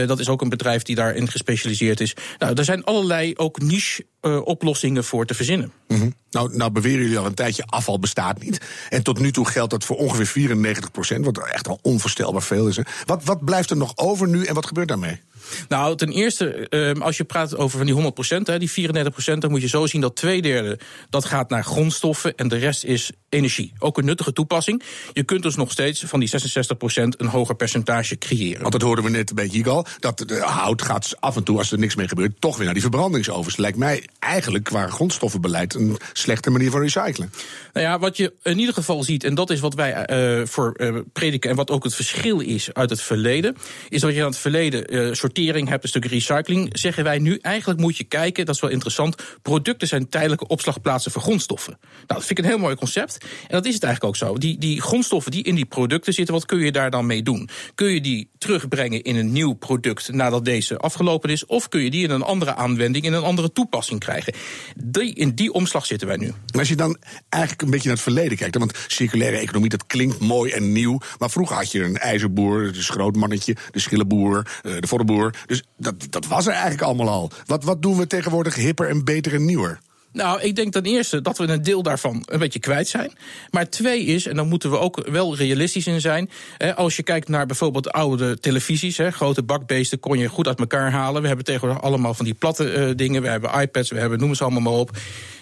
dat 0.07 0.19
is 0.19 0.29
ook 0.29 0.43
een 0.43 0.49
bedrijf 0.49 0.83
die 0.83 0.97
daarin 0.97 1.29
gespecialiseerd 1.29 2.01
is. 2.01 2.15
Nou, 2.39 2.55
er 2.55 2.65
zijn 2.65 2.85
allerlei 2.85 3.35
ook 3.37 3.61
niche 3.61 4.05
oplossingen 4.21 5.05
voor 5.05 5.27
te 5.27 5.35
verzinnen. 5.35 5.73
-hmm. 5.87 6.15
Nou, 6.31 6.57
nou 6.57 6.71
beweren 6.71 7.01
jullie 7.01 7.19
al 7.19 7.27
een 7.27 7.35
tijdje, 7.35 7.67
afval 7.67 7.99
bestaat 7.99 8.43
niet. 8.43 8.61
En 8.89 9.03
tot 9.03 9.19
nu 9.19 9.33
toe 9.33 9.47
geldt 9.47 9.71
dat 9.71 9.85
voor 9.85 9.97
ongeveer 9.97 10.27
94 10.27 10.91
procent, 10.91 11.25
wat 11.25 11.39
echt 11.39 11.67
wel 11.67 11.79
onvoorstelbaar 11.83 12.43
veel 12.43 12.69
is. 12.69 12.79
Wat, 13.05 13.25
wat 13.25 13.45
blijft 13.45 13.71
er 13.71 13.77
nog 13.77 13.93
over 13.97 14.29
nu 14.29 14.45
en 14.45 14.55
wat 14.55 14.67
gebeurt 14.67 14.89
daarmee? 14.89 15.21
Nou, 15.69 15.97
ten 15.97 16.09
eerste, 16.09 16.69
ehm, 16.69 17.03
als 17.03 17.17
je 17.17 17.25
praat 17.25 17.57
over 17.57 17.77
van 17.77 17.87
die 17.87 17.95
100 17.95 18.15
procent, 18.15 18.59
die 18.59 18.71
34 18.71 19.13
procent, 19.13 19.41
dan 19.41 19.51
moet 19.51 19.61
je 19.61 19.69
zo 19.69 19.87
zien 19.87 20.01
dat 20.01 20.17
twee 20.17 20.43
derde 20.43 20.79
dat 21.11 21.25
gaat 21.25 21.51
naar 21.51 21.65
grondstoffen 21.65 22.35
en 22.35 22.49
de 22.49 22.57
rest 22.57 22.85
is 22.85 23.11
energie. 23.29 23.73
Ook 23.79 23.99
een 23.99 24.05
nuttige 24.05 24.33
toepassing. 24.33 24.83
Je 25.13 25.23
kunt 25.23 25.43
dus 25.43 25.57
nog 25.57 25.71
steeds 25.71 26.03
van 26.07 26.21
die 26.21 26.29
66 26.29 26.77
procent 26.77 27.21
een 27.21 27.27
hoger 27.27 27.55
percentage 27.55 28.19
creëren. 28.19 28.61
Want 28.61 28.73
dat 28.73 28.83
hoorden 28.83 29.05
we 29.05 29.11
net 29.11 29.31
een 29.31 29.37
beetje 29.37 29.71
al. 29.71 29.87
Dat 30.01 30.19
de 30.19 30.41
hout 30.41 30.83
gaat 30.83 31.17
af 31.21 31.37
en 31.37 31.43
toe, 31.43 31.59
als 31.59 31.73
er 31.73 31.79
niks 31.79 31.95
mee 31.95 32.09
gebeurt, 32.09 32.41
toch 32.41 32.57
weer 32.57 32.65
naar 32.65 32.75
die 32.75 32.83
verbrandingsovens. 32.83 33.57
Lijkt 33.57 33.79
mij 33.79 34.05
eigenlijk 34.19 34.65
qua 34.65 34.87
grondstoffenbeleid 34.87 35.75
een 35.75 35.97
slechte 36.13 36.51
manier 36.51 36.71
van 36.71 36.81
recyclen. 36.81 37.33
Nou 37.73 37.87
ja, 37.87 37.99
wat 37.99 38.17
je 38.17 38.33
in 38.43 38.59
ieder 38.59 38.75
geval 38.75 39.03
ziet, 39.03 39.25
en 39.25 39.35
dat 39.35 39.51
is 39.51 39.61
wat 39.61 39.75
wij 39.75 40.11
uh, 40.41 40.47
voor 40.47 40.75
uh, 40.77 40.97
prediken 41.13 41.51
en 41.51 41.57
wat 41.57 41.71
ook 41.71 41.85
het 41.85 41.95
verschil 41.95 42.41
is 42.41 42.73
uit 42.73 42.91
het 42.91 43.01
verleden, 43.01 43.57
is 43.89 44.01
dat 44.01 44.15
je 44.15 44.21
aan 44.21 44.29
het 44.29 44.39
verleden 44.39 44.95
uh, 44.95 45.15
sortering 45.39 45.69
hebt, 45.69 45.83
een 45.83 45.89
stuk 45.89 46.05
recycling. 46.05 46.69
Zeggen 46.73 47.05
wij 47.05 47.19
nu, 47.19 47.39
eigenlijk 47.41 47.81
moet 47.81 47.97
je 47.97 48.05
kijken, 48.05 48.47
dat 48.47 48.55
is 48.55 48.61
wel 48.61 48.71
interessant, 48.71 49.23
producten 49.43 49.89
zijn 49.89 50.09
tijdelijke 50.09 50.47
opslagplaatsen 50.47 51.13
voor 51.13 51.23
grondstoffen. 51.23 51.79
Nou, 51.81 52.05
dat 52.07 52.25
vind 52.25 52.39
ik 52.39 52.45
een 52.45 52.51
heel 52.51 52.59
mooi 52.59 52.75
concept. 52.75 53.19
En 53.23 53.49
dat 53.49 53.67
is 53.67 53.75
het 53.75 53.83
eigenlijk 53.83 54.15
ook 54.15 54.29
zo. 54.29 54.39
Die, 54.39 54.59
die 54.59 54.81
grondstoffen 54.81 55.33
die 55.33 55.43
in 55.43 55.55
die 55.55 55.67
producten 55.67 56.13
zitten, 56.13 56.35
wat 56.35 56.47
kun 56.47 56.59
je 56.59 56.73
daar 56.73 56.91
dan 56.91 57.07
mee 57.07 57.23
doen? 57.23 57.49
Kun 57.75 57.91
je 57.91 58.01
die 58.01 58.31
terugbrengen 58.39 59.03
in 59.03 59.17
een 59.17 59.33
nieuw 59.33 59.53
product 59.53 60.13
nadat 60.13 60.45
deze 60.45 60.77
afgelopen 60.77 61.31
is? 61.31 61.47
Of 61.47 61.69
kun 61.69 61.81
je 61.81 61.91
die 61.91 62.05
in 62.05 62.11
een 62.11 62.23
andere 62.23 62.55
aanwending, 62.55 63.05
in 63.05 63.13
een 63.13 63.23
andere 63.23 63.53
toepassing 63.53 64.01
krijgen? 64.01 64.33
Die, 64.77 65.15
in 65.15 65.35
die 65.35 65.53
omslag 65.53 65.87
zitten 65.87 66.09
wij 66.09 66.17
nu. 66.17 66.33
als 66.59 66.69
je 66.69 66.77
dan 66.77 66.97
eigenlijk 67.29 67.63
een 67.63 67.71
beetje 67.71 67.89
naar 67.89 67.97
het 67.97 68.07
verleden 68.07 68.37
kijkt, 68.37 68.59
want 68.59 68.79
circulaire 68.87 69.37
economie, 69.37 69.69
dat 69.71 69.87
klinkt 69.87 70.19
mooi 70.19 70.53
en 70.53 70.73
nieuw. 70.73 71.01
Maar 71.19 71.31
vroeger 71.31 71.57
had 71.57 71.73
je 71.73 71.83
een 71.83 71.97
ijzerboer, 71.97 72.73
de 72.73 72.83
schrootmannetje, 72.83 73.57
de 73.71 73.79
schillenboer, 73.79 74.61
eh, 74.63 74.73
de 74.81 74.87
voddenboer. 74.87 75.28
Dus 75.47 75.65
dat, 75.77 75.95
dat 76.11 76.27
was 76.27 76.47
er 76.47 76.53
eigenlijk 76.53 76.83
allemaal 76.83 77.09
al. 77.09 77.31
Wat, 77.47 77.65
wat 77.65 77.83
doen 77.83 77.97
we 77.97 78.07
tegenwoordig 78.07 78.55
hipper 78.55 78.89
en 78.89 79.05
beter 79.05 79.35
en 79.35 79.45
nieuwer? 79.45 79.79
Nou, 80.13 80.41
ik 80.41 80.57
denk 80.57 80.73
ten 80.73 80.83
eerste 80.83 81.21
dat 81.21 81.39
we 81.39 81.49
een 81.49 81.63
deel 81.63 81.83
daarvan 81.83 82.23
een 82.27 82.39
beetje 82.39 82.59
kwijt 82.59 82.89
zijn. 82.89 83.13
Maar 83.51 83.69
twee 83.69 84.05
is, 84.05 84.27
en 84.27 84.37
dan 84.37 84.49
moeten 84.49 84.71
we 84.71 84.79
ook 84.79 85.09
wel 85.09 85.37
realistisch 85.37 85.87
in 85.87 86.01
zijn. 86.01 86.31
als 86.77 86.97
je 86.97 87.03
kijkt 87.03 87.29
naar 87.29 87.47
bijvoorbeeld 87.47 87.91
oude 87.91 88.41
televisies, 88.41 88.99
grote 89.11 89.43
bakbeesten 89.43 90.01
kon 90.01 90.19
je 90.19 90.29
goed 90.29 90.47
uit 90.47 90.59
elkaar 90.59 90.91
halen. 90.91 91.21
We 91.21 91.27
hebben 91.27 91.45
tegenwoordig 91.45 91.83
allemaal 91.83 92.15
van 92.15 92.25
die 92.25 92.35
platte 92.35 92.73
uh, 92.73 92.91
dingen. 92.97 93.23
We 93.23 93.29
hebben 93.29 93.61
iPads, 93.61 93.91
we 93.91 93.99
hebben 93.99 94.19
noem 94.19 94.35
ze 94.35 94.43
allemaal 94.43 94.63
maar 94.63 94.73
op. 94.73 94.97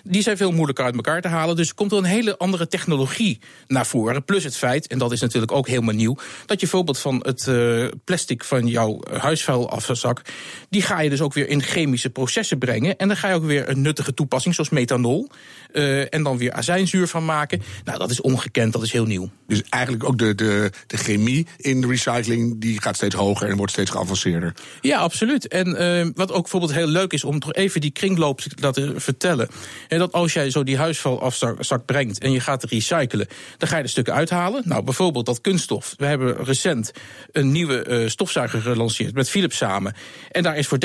Die 0.09 0.23
zijn 0.23 0.37
veel 0.37 0.53
moeilijker 0.53 0.85
uit 0.85 0.95
elkaar 0.95 1.21
te 1.21 1.29
halen. 1.29 1.57
Dus 1.57 1.69
er 1.69 1.75
komt 1.75 1.93
er 1.93 1.99
een 1.99 2.05
hele 2.05 2.39
andere 2.39 2.69
technologie 2.69 3.39
naar 3.67 3.87
voren. 3.87 4.25
Plus 4.25 4.45
het 4.45 4.57
feit, 4.57 4.87
en 4.87 4.99
dat 4.99 5.13
is 5.13 5.21
natuurlijk 5.21 5.53
ook 5.53 5.69
helemaal 5.69 5.95
nieuw, 5.95 6.15
dat 6.15 6.61
je 6.61 6.67
bijvoorbeeld 6.67 6.99
van 6.99 7.21
het 7.23 7.47
uh, 7.47 7.87
plastic 8.05 8.45
van 8.45 8.67
jouw 8.67 9.01
huisvuilafzak, 9.21 10.23
die 10.69 10.83
ga 10.83 11.01
je 11.01 11.11
dus 11.11 11.21
ook 11.21 11.35
weer 11.35 11.49
in 11.49 11.63
chemische 11.63 12.11
processen 12.11 12.59
brengen. 12.59 12.97
En 12.97 13.09
dan 13.09 13.17
ga 13.17 13.29
je 13.29 13.35
ook 13.35 13.45
weer 13.45 13.69
een 13.69 13.81
nuttige 13.81 14.15
toepassing, 14.15 14.55
zoals 14.57 14.71
methanol. 14.71 15.29
Uh, 15.73 16.15
en 16.15 16.23
dan 16.23 16.39
weer 16.39 16.53
azijnzuur 16.53 17.07
van 17.07 17.25
maken. 17.25 17.63
Nou, 17.85 17.99
dat 17.99 18.11
is 18.11 18.21
ongekend, 18.21 18.73
dat 18.73 18.83
is 18.83 18.93
heel 18.93 19.05
nieuw. 19.05 19.31
Dus 19.47 19.63
eigenlijk 19.69 20.05
ook 20.05 20.19
de, 20.19 20.35
de, 20.35 20.71
de 20.87 20.97
chemie 20.97 21.47
in 21.57 21.81
de 21.81 21.87
recycling, 21.87 22.61
die 22.61 22.81
gaat 22.81 22.97
steeds 22.97 23.15
hoger 23.15 23.49
en 23.49 23.57
wordt 23.57 23.73
steeds 23.73 23.91
geavanceerder. 23.91 24.55
Ja, 24.81 24.99
absoluut. 24.99 25.49
En 25.49 25.69
uh, 25.69 26.11
wat 26.15 26.33
ook 26.33 26.43
bijvoorbeeld 26.43 26.73
heel 26.73 26.87
leuk 26.87 27.13
is 27.13 27.25
om 27.25 27.41
toch 27.41 27.53
even 27.53 27.81
die 27.81 27.91
kringloop 27.91 28.41
te 28.41 28.51
laten 28.61 29.01
vertellen. 29.01 29.49
En 29.89 29.99
dat 29.99 30.13
als 30.13 30.33
jij 30.33 30.51
zo 30.51 30.63
die 30.63 30.77
huisvuilafzak 30.77 31.85
brengt 31.85 32.19
en 32.19 32.33
je 32.33 32.41
gaat 32.41 32.65
recyclen, 32.65 33.27
dan 33.59 33.69
ga 33.69 33.77
je 33.77 33.83
er 33.83 33.89
stukken 33.89 34.15
uithalen. 34.15 34.63
Nou, 34.65 34.83
bijvoorbeeld 34.83 35.27
dat 35.27 35.41
kunststof. 35.41 35.95
We 35.97 36.07
hebben 36.07 36.45
recent 36.45 36.93
een 37.33 37.53
nieuwe 37.53 37.87
uh, 37.89 38.09
stofzuiger 38.09 38.61
gelanceerd 38.61 39.15
met 39.15 39.31
Philips 39.31 39.57
samen. 39.57 39.95
En 40.31 40.43
daar 40.43 40.57
is 40.57 40.67
voor 40.67 40.79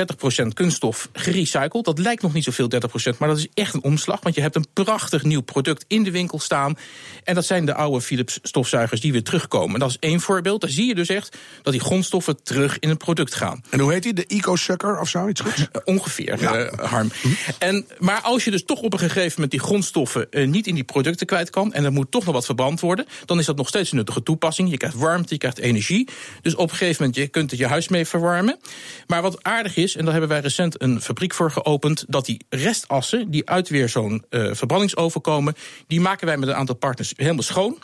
30% 0.44 0.48
kunststof 0.54 1.10
gerecycled. 1.14 1.86
Dat 1.86 2.00
lijkt 2.00 2.22
nog 2.22 2.34
niet 2.34 2.44
zoveel, 2.44 2.70
30%, 3.14 3.18
maar 3.18 3.30
dat 3.30 3.38
is 3.38 3.48
echt 3.62 3.74
een 3.74 3.84
omslag. 3.84 4.20
Want 4.22 4.36
je 4.36 4.42
hebt 4.42 4.56
een 4.56 4.68
prachtig 4.74 5.24
nieuw 5.24 5.42
product 5.42 5.86
in 5.88 6.04
de 6.04 6.12
winkel 6.12 6.40
staan. 6.40 6.78
En 7.24 7.36
dat 7.36 7.46
zijn 7.46 7.66
de 7.66 7.74
oude 7.74 8.02
Philips 8.02 8.40
stofzuigers 8.42 9.02
die 9.02 9.12
weer 9.12 9.24
terugkomen. 9.24 9.80
Dat 9.80 9.90
is 9.90 9.98
één 10.00 10.20
voorbeeld. 10.20 10.62
Daar 10.62 10.70
zie 10.70 10.88
je 10.88 10.96
dus 10.96 11.10
echt 11.10 11.38
dat 11.62 11.74
die 11.74 11.82
grondstoffen 11.82 12.44
terug 12.44 12.80
in 12.80 12.90
het 12.90 12.98
product 12.98 13.36
gaan. 13.36 13.64
En 13.70 13.80
hoe 13.80 13.92
heet 13.92 14.04
die? 14.04 14.14
De 14.14 14.26
Eco-Sucker 14.26 15.00
of 15.00 15.10
zoiets 15.10 15.42
goeds? 15.42 15.60
Uh, 15.72 15.82
ongeveer, 15.86 16.42
ja. 16.42 16.60
uh, 16.60 16.72
Harm. 16.72 17.12
En, 17.58 17.86
maar 18.00 18.22
als 18.22 18.44
je 18.44 18.52
dus 18.52 18.66
toch 18.66 18.82
op 18.82 18.94
een 18.94 19.00
gegeven 19.00 19.32
moment 19.34 19.52
die 19.52 19.60
grondstoffen 19.60 20.28
uh, 20.32 20.48
niet 20.48 20.68
in 20.68 20.76
die 20.76 20.84
producten 20.84 21.28
kwijt 21.28 21.50
kan... 21.50 21.74
en 21.74 21.86
er 21.86 21.92
moet 21.92 22.12
toch 22.12 22.26
nog 22.26 22.34
wat 22.34 22.46
verbrand 22.46 22.80
worden... 22.80 23.06
dan 23.26 23.40
is 23.40 23.46
dat 23.46 23.56
nog 23.58 23.68
steeds 23.68 23.92
een 23.92 23.98
nuttige 23.98 24.24
toepassing. 24.24 24.70
Je 24.70 24.78
krijgt 24.78 24.96
warmte, 24.96 25.34
je 25.34 25.40
krijgt 25.40 25.58
energie. 25.58 26.08
Dus 26.42 26.56
op 26.56 26.72
een 26.72 26.78
gegeven 26.78 26.96
moment 27.00 27.16
je 27.16 27.28
kunt 27.28 27.52
het 27.52 27.60
je 27.60 27.68
huis 27.68 27.88
mee 27.88 28.06
verwarmen. 28.06 28.60
Maar 29.08 29.22
wat 29.22 29.44
aardig 29.44 29.76
is, 29.76 29.96
en 29.96 30.04
daar 30.04 30.12
hebben 30.12 30.30
wij 30.30 30.40
recent 30.40 30.82
een 30.82 31.02
fabriek 31.02 31.34
voor 31.34 31.52
geopend... 31.52 32.06
dat 32.08 32.26
die 32.26 32.46
restassen 32.50 33.32
die 33.32 33.50
uit 33.52 33.70
weer 33.70 33.90
zo'n 33.90 34.26
uh, 34.30 34.54
verbrandingsoven 34.54 35.22
komen... 35.22 35.56
die 35.88 36.02
maken 36.02 36.28
wij 36.28 36.38
met 36.38 36.50
een 36.50 36.56
aantal 36.56 36.76
partners 36.76 37.14
helemaal 37.16 37.44
schoon... 37.44 37.78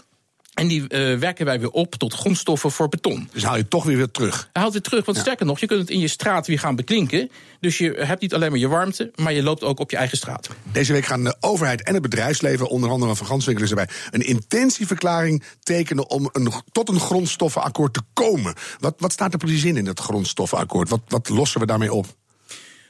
En 0.58 0.68
die 0.68 0.82
uh, 0.82 1.18
werken 1.20 1.46
wij 1.46 1.60
weer 1.60 1.70
op 1.70 1.96
tot 1.96 2.14
grondstoffen 2.14 2.72
voor 2.72 2.90
beton. 2.90 3.30
Dus 3.34 3.44
haal 3.44 3.58
je 3.58 3.68
toch 3.68 3.84
weer 3.84 3.98
weer 3.98 4.12
terug? 4.12 4.50
Haalt 4.54 4.72
weer 4.72 4.82
terug, 4.82 5.06
want 5.06 5.18
ja. 5.18 5.24
sterker 5.24 5.46
nog, 5.46 5.60
je 5.60 5.66
kunt 5.66 5.80
het 5.80 5.90
in 5.90 6.00
je 6.00 6.08
straat 6.08 6.48
weer 6.48 6.60
gaan 6.60 6.76
beklinken. 6.76 7.32
Dus 7.60 7.78
je 7.78 7.92
hebt 7.92 8.22
niet 8.22 8.34
alleen 8.34 8.50
maar 8.50 8.60
je 8.60 8.68
warmte, 8.68 9.12
maar 9.16 9.34
je 9.34 9.44
loopt 9.44 9.64
ook 9.64 9.80
op 9.80 9.92
je 9.92 9.98
eigen 9.98 10.18
straat. 10.18 10.50
Deze 10.72 10.94
week 10.94 11.06
gaan 11.06 11.24
de 11.24 11.36
overheid 11.40 11.84
en 11.84 11.94
het 11.94 12.02
bedrijfsleven, 12.02 12.70
onder 12.70 12.90
andere 12.90 13.16
van 13.16 13.28
Ganswinkel 13.28 13.64
is 13.64 13.70
erbij, 13.70 13.90
een 14.12 14.26
intentieverklaring 14.26 15.44
tekenen 15.64 16.10
om 16.10 16.30
een, 16.32 16.52
tot 16.72 16.90
een 16.90 17.00
grondstoffenakkoord 17.00 17.94
te 17.94 18.02
komen. 18.14 18.54
Wat, 18.80 18.96
wat 18.98 19.12
staat 19.12 19.34
er 19.34 19.40
precies 19.40 19.64
in 19.64 19.78
in 19.78 19.86
dat 19.86 20.00
grondstoffenakkoord? 20.00 20.90
Wat, 20.90 21.02
wat 21.08 21.30
lossen 21.30 21.60
we 21.60 21.66
daarmee 21.66 21.94
op? 21.94 22.06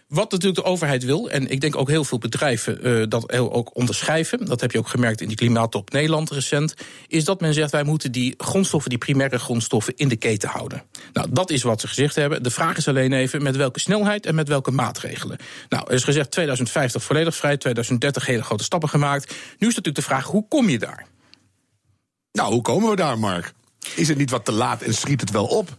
Wat 0.08 0.32
natuurlijk 0.32 0.64
de 0.64 0.70
overheid 0.72 1.04
wil, 1.04 1.30
en 1.30 1.48
ik 1.48 1.62
denk 1.62 1.76
ook 1.76 1.90
heel 1.90 2.04
veel 2.04 2.18
bedrijven 2.18 2.88
uh, 2.88 3.06
dat 3.10 3.32
heel 3.32 3.54
ook 3.54 3.76
onderschrijven, 3.76 4.46
dat 4.46 4.62
heb 4.62 4.72
je 4.72 4.78
ook 4.78 4.88
gemerkt 4.88 5.22
in 5.22 5.28
die 5.28 5.38
klimaattop 5.38 5.92
Nederland 5.92 6.30
recent, 6.30 6.74
is 7.08 7.24
dat 7.24 7.42
men 7.42 7.54
zegt 7.54 7.72
wij 7.72 7.84
moeten 7.84 8.12
die 8.12 8.34
grondstoffen, 8.38 8.90
die 8.90 9.00
primaire 9.00 9.40
grondstoffen, 9.40 9.94
in 9.96 10.08
de 10.08 10.16
keten 10.16 10.50
houden. 10.50 10.84
Nou, 11.14 11.28
dat 11.32 11.50
is 11.50 11.64
wat 11.64 11.82
ze 11.82 11.88
gezegd 11.88 12.16
hebben. 12.16 12.44
De 12.44 12.50
vraag 12.50 12.78
is 12.78 12.88
alleen 12.88 13.14
even 13.14 13.44
met 13.44 13.56
welke 13.56 13.80
snelheid 13.80 14.26
en 14.26 14.36
met 14.36 14.48
welke 14.48 14.72
maatregelen. 14.72 15.38
Nou, 15.70 15.84
er 15.88 15.94
is 15.94 16.04
gezegd 16.04 16.32
2050 16.32 17.04
volledig 17.04 17.36
vrij, 17.36 17.58
2030 17.58 18.26
hele 18.26 18.44
grote 18.44 18.64
stappen 18.64 18.90
gemaakt. 18.90 19.30
Nu 19.30 19.68
is 19.68 19.76
natuurlijk 19.76 19.96
de 19.96 20.02
vraag, 20.02 20.26
hoe 20.26 20.48
kom 20.48 20.70
je 20.70 20.80
daar? 20.80 21.06
Nou, 22.32 22.54
hoe 22.54 22.62
komen 22.62 22.90
we 22.90 22.96
daar, 22.96 23.20
Mark? 23.20 23.54
Is 23.96 24.08
het 24.08 24.18
niet 24.18 24.32
wat 24.32 24.46
te 24.46 24.52
laat 24.52 24.82
en 24.82 24.94
schiet 24.94 25.22
het 25.22 25.32
wel 25.32 25.46
op? 25.46 25.70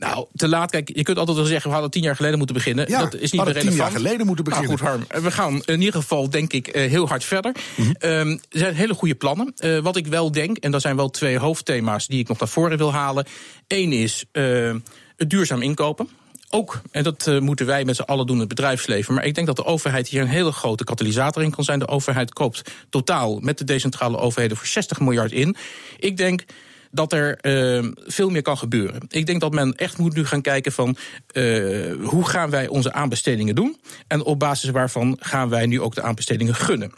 Nou, 0.00 0.26
te 0.34 0.48
laat. 0.48 0.70
Kijk, 0.70 0.90
je 0.94 1.02
kunt 1.02 1.18
altijd 1.18 1.36
wel 1.36 1.46
zeggen, 1.46 1.66
we 1.66 1.72
hadden 1.72 1.90
tien 1.90 2.02
jaar 2.02 2.16
geleden 2.16 2.38
moeten 2.38 2.56
beginnen. 2.56 2.88
Ja, 2.88 2.98
dat 2.98 3.14
is 3.14 3.32
niet 3.32 3.44
meer 3.44 3.52
relevant. 3.52 3.68
tien 3.68 3.76
jaar 3.76 3.90
geleden 3.90 4.26
moeten 4.26 4.44
beginnen. 4.44 4.78
Nou 4.78 4.98
goed, 4.98 5.08
Harm, 5.10 5.24
we 5.24 5.30
gaan 5.30 5.62
in 5.64 5.78
ieder 5.80 6.00
geval, 6.00 6.30
denk 6.30 6.52
ik, 6.52 6.66
heel 6.66 7.08
hard 7.08 7.24
verder. 7.24 7.52
Mm 7.76 7.84
-hmm. 7.84 8.10
um, 8.10 8.30
er 8.30 8.58
zijn 8.58 8.74
hele 8.74 8.94
goede 8.94 9.14
plannen. 9.14 9.52
Uh, 9.58 9.78
wat 9.78 9.96
ik 9.96 10.06
wel 10.06 10.32
denk, 10.32 10.56
en 10.56 10.70
dat 10.70 10.80
zijn 10.80 10.96
wel 10.96 11.10
twee 11.10 11.38
hoofdthema's 11.38 12.06
die 12.06 12.18
ik 12.18 12.28
nog 12.28 12.38
naar 12.38 12.48
voren 12.48 12.78
wil 12.78 12.92
halen. 12.92 13.26
Eén 13.68 13.92
is 13.92 14.24
uh, 14.32 14.74
het 15.16 15.30
duurzaam 15.30 15.62
inkopen. 15.62 16.08
Ook, 16.50 16.80
en 16.90 17.02
dat 17.02 17.26
uh, 17.26 17.40
moeten 17.40 17.66
wij 17.66 17.84
met 17.84 17.96
z'n 17.96 18.02
allen 18.02 18.26
doen, 18.26 18.38
het 18.38 18.48
bedrijfsleven. 18.48 19.14
Maar 19.14 19.24
ik 19.24 19.34
denk 19.34 19.46
dat 19.46 19.56
de 19.56 19.64
overheid 19.64 20.08
hier 20.08 20.20
een 20.20 20.28
hele 20.28 20.52
grote 20.52 20.84
katalysator 20.84 21.42
in 21.42 21.50
kan 21.50 21.64
zijn. 21.64 21.78
De 21.78 21.88
overheid 21.88 22.32
koopt 22.32 22.70
totaal 22.88 23.38
met 23.40 23.58
de 23.58 23.64
decentrale 23.64 24.18
overheden 24.18 24.56
voor 24.56 24.66
60 24.66 25.00
miljard 25.00 25.32
in. 25.32 25.56
Ik 25.98 26.16
denk 26.16 26.44
dat 26.90 27.12
er 27.12 27.38
uh, 27.42 27.90
veel 27.96 28.30
meer 28.30 28.42
kan 28.42 28.58
gebeuren. 28.58 29.00
Ik 29.08 29.26
denk 29.26 29.40
dat 29.40 29.52
men 29.52 29.74
echt 29.74 29.98
moet 29.98 30.14
nu 30.14 30.26
gaan 30.26 30.40
kijken 30.42 30.72
van 30.72 30.96
uh, 31.32 31.94
hoe 32.02 32.28
gaan 32.28 32.50
wij 32.50 32.68
onze 32.68 32.92
aanbestedingen 32.92 33.54
doen 33.54 33.80
en 34.06 34.22
op 34.22 34.38
basis 34.38 34.70
waarvan 34.70 35.16
gaan 35.20 35.48
wij 35.48 35.66
nu 35.66 35.80
ook 35.80 35.94
de 35.94 36.02
aanbestedingen 36.02 36.54
gunnen. 36.54 36.92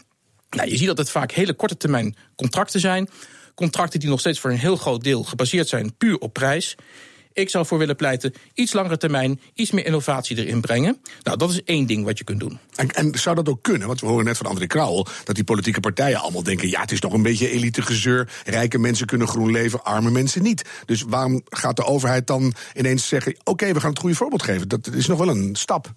Nou, 0.50 0.70
je 0.70 0.76
ziet 0.76 0.87
dat 0.87 0.98
het 0.98 1.11
vaak 1.11 1.33
hele 1.33 1.55
korte 1.55 1.76
termijn 1.76 2.16
contracten 2.37 2.81
zijn. 2.81 3.09
Contracten 3.55 4.00
die 4.00 4.09
nog 4.09 4.20
steeds 4.20 4.40
voor 4.40 4.50
een 4.50 4.59
heel 4.59 4.76
groot 4.76 5.05
deel 5.05 5.22
gebaseerd 5.24 5.68
zijn 5.68 5.96
puur 5.96 6.18
op 6.18 6.33
prijs. 6.33 6.76
Ik 7.32 7.50
zou 7.50 7.66
voor 7.66 7.78
willen 7.78 7.96
pleiten, 7.96 8.34
iets 8.54 8.72
langere 8.72 8.96
termijn, 8.96 9.40
iets 9.54 9.70
meer 9.70 9.86
innovatie 9.86 10.36
erin 10.36 10.60
brengen. 10.60 11.00
Nou, 11.22 11.36
dat 11.36 11.50
is 11.50 11.62
één 11.62 11.86
ding 11.86 12.04
wat 12.04 12.18
je 12.18 12.24
kunt 12.24 12.40
doen. 12.40 12.58
En, 12.74 12.90
en 12.90 13.18
zou 13.18 13.36
dat 13.36 13.48
ook 13.48 13.62
kunnen? 13.62 13.86
Want 13.86 14.00
we 14.00 14.06
horen 14.06 14.24
net 14.24 14.36
van 14.36 14.46
André 14.46 14.66
Krauwel 14.66 15.06
dat 15.24 15.34
die 15.34 15.44
politieke 15.44 15.80
partijen 15.80 16.20
allemaal 16.20 16.42
denken: 16.42 16.68
ja, 16.68 16.80
het 16.80 16.92
is 16.92 17.00
toch 17.00 17.12
een 17.12 17.22
beetje 17.22 17.50
elitegezeur. 17.50 18.32
Rijke 18.44 18.78
mensen 18.78 19.06
kunnen 19.06 19.28
groen 19.28 19.50
leven, 19.50 19.84
arme 19.84 20.10
mensen 20.10 20.42
niet. 20.42 20.62
Dus 20.86 21.02
waarom 21.02 21.42
gaat 21.48 21.76
de 21.76 21.84
overheid 21.84 22.26
dan 22.26 22.54
ineens 22.74 23.08
zeggen: 23.08 23.36
oké, 23.44 23.72
we 23.72 23.80
gaan 23.80 23.90
het 23.90 23.98
goede 23.98 24.16
voorbeeld 24.16 24.42
geven? 24.42 24.68
Dat 24.68 24.86
is 24.92 25.06
nog 25.06 25.18
wel 25.18 25.28
een 25.28 25.56
stap. 25.56 25.92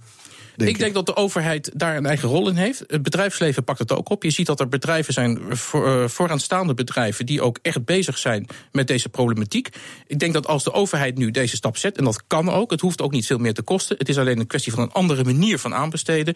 Denk 0.56 0.70
ik, 0.70 0.78
denk 0.78 0.94
dat 0.94 1.06
de 1.06 1.16
overheid 1.16 1.72
daar 1.74 1.98
een 1.98 2.06
eigen 2.06 2.30
rol 2.30 2.50
in 2.50 2.56
heeft. 2.56 2.84
Het 2.88 3.02
bedrijfsleven 3.02 3.64
pakt 3.64 3.80
het 3.80 3.92
ook 3.92 4.10
op. 4.10 4.24
Je 4.24 4.30
ziet 4.30 4.46
dat 4.46 4.60
er 4.60 4.68
bedrijven 4.68 5.14
zijn, 5.14 5.40
voor, 5.50 5.88
uh, 5.88 6.08
vooraanstaande 6.08 6.74
bedrijven, 6.74 7.26
die 7.26 7.42
ook 7.42 7.60
echt 7.62 7.86
bezig 7.86 8.18
zijn 8.18 8.48
met 8.72 8.88
deze 8.88 9.10
problematiek. 9.10 9.70
Ik 10.08 10.20
denk 10.20 10.34
dat 10.34 10.48
als 10.48 10.64
de 10.64 10.74
overheid 10.74 11.18
nu 11.18 11.32
deze 11.32 11.56
stap 11.56 11.78
zet, 11.78 11.98
en 11.98 12.04
dat 12.04 12.24
kan 12.28 12.50
ook, 12.50 12.72
het 12.72 12.82
hoeft 12.82 13.02
ook 13.02 13.12
niet 13.12 13.26
veel 13.26 13.38
meer 13.38 13.54
te 13.54 13.62
kosten. 13.62 13.98
Het 13.98 14.10
is 14.10 14.18
alleen 14.18 14.40
een 14.40 14.48
kwestie 14.48 14.72
van 14.72 14.84
een 14.84 14.92
andere 14.92 15.24
manier 15.24 15.60
van 15.60 15.74
aanbesteden. 15.74 16.36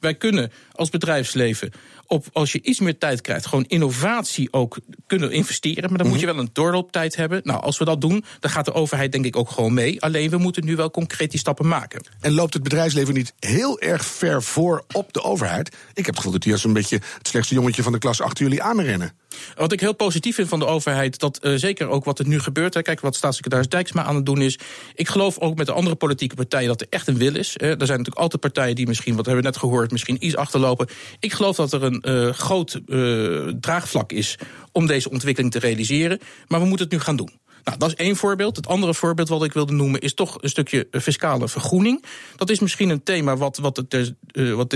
Wij 0.00 0.14
kunnen 0.14 0.52
als 0.72 0.90
bedrijfsleven 0.90 1.72
op, 2.06 2.26
als 2.32 2.52
je 2.52 2.62
iets 2.62 2.80
meer 2.80 2.98
tijd 2.98 3.20
krijgt, 3.20 3.46
gewoon 3.46 3.64
innovatie 3.64 4.52
ook 4.52 4.78
kunnen 5.06 5.30
investeren. 5.30 5.88
Maar 5.88 5.98
dan 5.98 6.08
moet 6.08 6.20
je 6.20 6.26
wel 6.26 6.38
een 6.38 6.50
doorlooptijd 6.52 7.16
hebben. 7.16 7.40
Nou, 7.44 7.62
als 7.62 7.78
we 7.78 7.84
dat 7.84 8.00
doen, 8.00 8.24
dan 8.40 8.50
gaat 8.50 8.64
de 8.64 8.72
overheid 8.72 9.12
denk 9.12 9.24
ik 9.24 9.36
ook 9.36 9.50
gewoon 9.50 9.74
mee. 9.74 10.02
Alleen 10.02 10.30
we 10.30 10.36
moeten 10.36 10.64
nu 10.64 10.76
wel 10.76 10.90
concreet 10.90 11.30
die 11.30 11.40
stappen 11.40 11.68
maken. 11.68 12.06
En 12.20 12.32
loopt 12.32 12.54
het 12.54 12.62
bedrijfsleven 12.62 13.14
niet 13.14 13.34
heel 13.38 13.80
erg 13.80 14.04
ver 14.04 14.42
voor 14.42 14.84
op 14.92 15.12
de 15.12 15.22
overheid? 15.22 15.68
Ik 15.68 15.76
heb 15.94 16.06
het 16.06 16.16
gevoel 16.16 16.32
dat 16.32 16.42
die 16.42 16.52
als 16.52 16.64
een 16.64 16.72
beetje 16.72 17.00
het 17.18 17.28
slechtste 17.28 17.54
jongetje 17.54 17.82
van 17.82 17.92
de 17.92 17.98
klas 17.98 18.20
achter 18.20 18.44
jullie 18.44 18.62
aanrennen. 18.62 19.12
Wat 19.54 19.72
ik 19.72 19.80
heel 19.80 19.94
positief 19.94 20.34
vind 20.34 20.48
van 20.48 20.58
de 20.58 20.66
overheid, 20.66 21.18
dat 21.18 21.38
uh, 21.42 21.54
zeker 21.56 21.88
ook 21.88 22.04
wat 22.04 22.18
er 22.18 22.26
nu 22.26 22.40
gebeurt. 22.40 22.74
Hè, 22.74 22.82
kijk, 22.82 23.00
wat 23.00 23.16
staatssecretaris 23.16 23.68
Dijksma 23.68 24.04
aan 24.04 24.14
het 24.14 24.26
doen 24.26 24.40
is. 24.40 24.58
Ik 24.94 25.08
geloof 25.08 25.38
ook 25.38 25.56
met 25.56 25.66
de 25.66 25.72
andere 25.72 25.96
politieke 25.96 26.34
partijen 26.34 26.68
dat 26.68 26.80
er 26.80 26.86
echt 26.90 27.08
een 27.08 27.16
wil 27.16 27.36
is. 27.36 27.54
Er 27.56 27.66
zijn 27.66 27.78
natuurlijk 27.78 28.16
altijd 28.16 28.40
partijen 28.40 28.74
die 28.74 28.86
misschien, 28.86 29.16
wat 29.16 29.26
hebben 29.26 29.44
we 29.44 29.50
net 29.50 29.58
gehoord, 29.58 29.90
misschien 29.90 30.26
iets 30.26 30.36
achterlopen. 30.36 30.88
Ik 31.20 31.32
geloof 31.32 31.56
dat 31.56 31.72
er 31.72 31.82
een 31.82 32.03
uh, 32.04 32.32
groot 32.32 32.80
uh, 32.86 33.48
draagvlak 33.60 34.12
is 34.12 34.38
om 34.72 34.86
deze 34.86 35.10
ontwikkeling 35.10 35.52
te 35.52 35.58
realiseren. 35.58 36.18
Maar 36.48 36.60
we 36.60 36.66
moeten 36.66 36.86
het 36.86 36.94
nu 36.94 37.00
gaan 37.00 37.16
doen. 37.16 37.30
Nou, 37.64 37.78
dat 37.78 37.88
is 37.88 37.94
één 37.94 38.16
voorbeeld. 38.16 38.56
Het 38.56 38.66
andere 38.66 38.94
voorbeeld 38.94 39.28
wat 39.28 39.44
ik 39.44 39.52
wilde 39.52 39.72
noemen 39.72 40.00
is 40.00 40.14
toch 40.14 40.36
een 40.40 40.48
stukje 40.48 40.86
fiscale 40.90 41.48
vergroening. 41.48 42.04
Dat 42.36 42.50
is 42.50 42.58
misschien 42.58 42.88
een 42.88 43.02
thema 43.02 43.36
wat, 43.36 43.56
wat, 43.56 43.76
het, 43.76 44.12
uh, 44.32 44.54
wat 44.54 44.70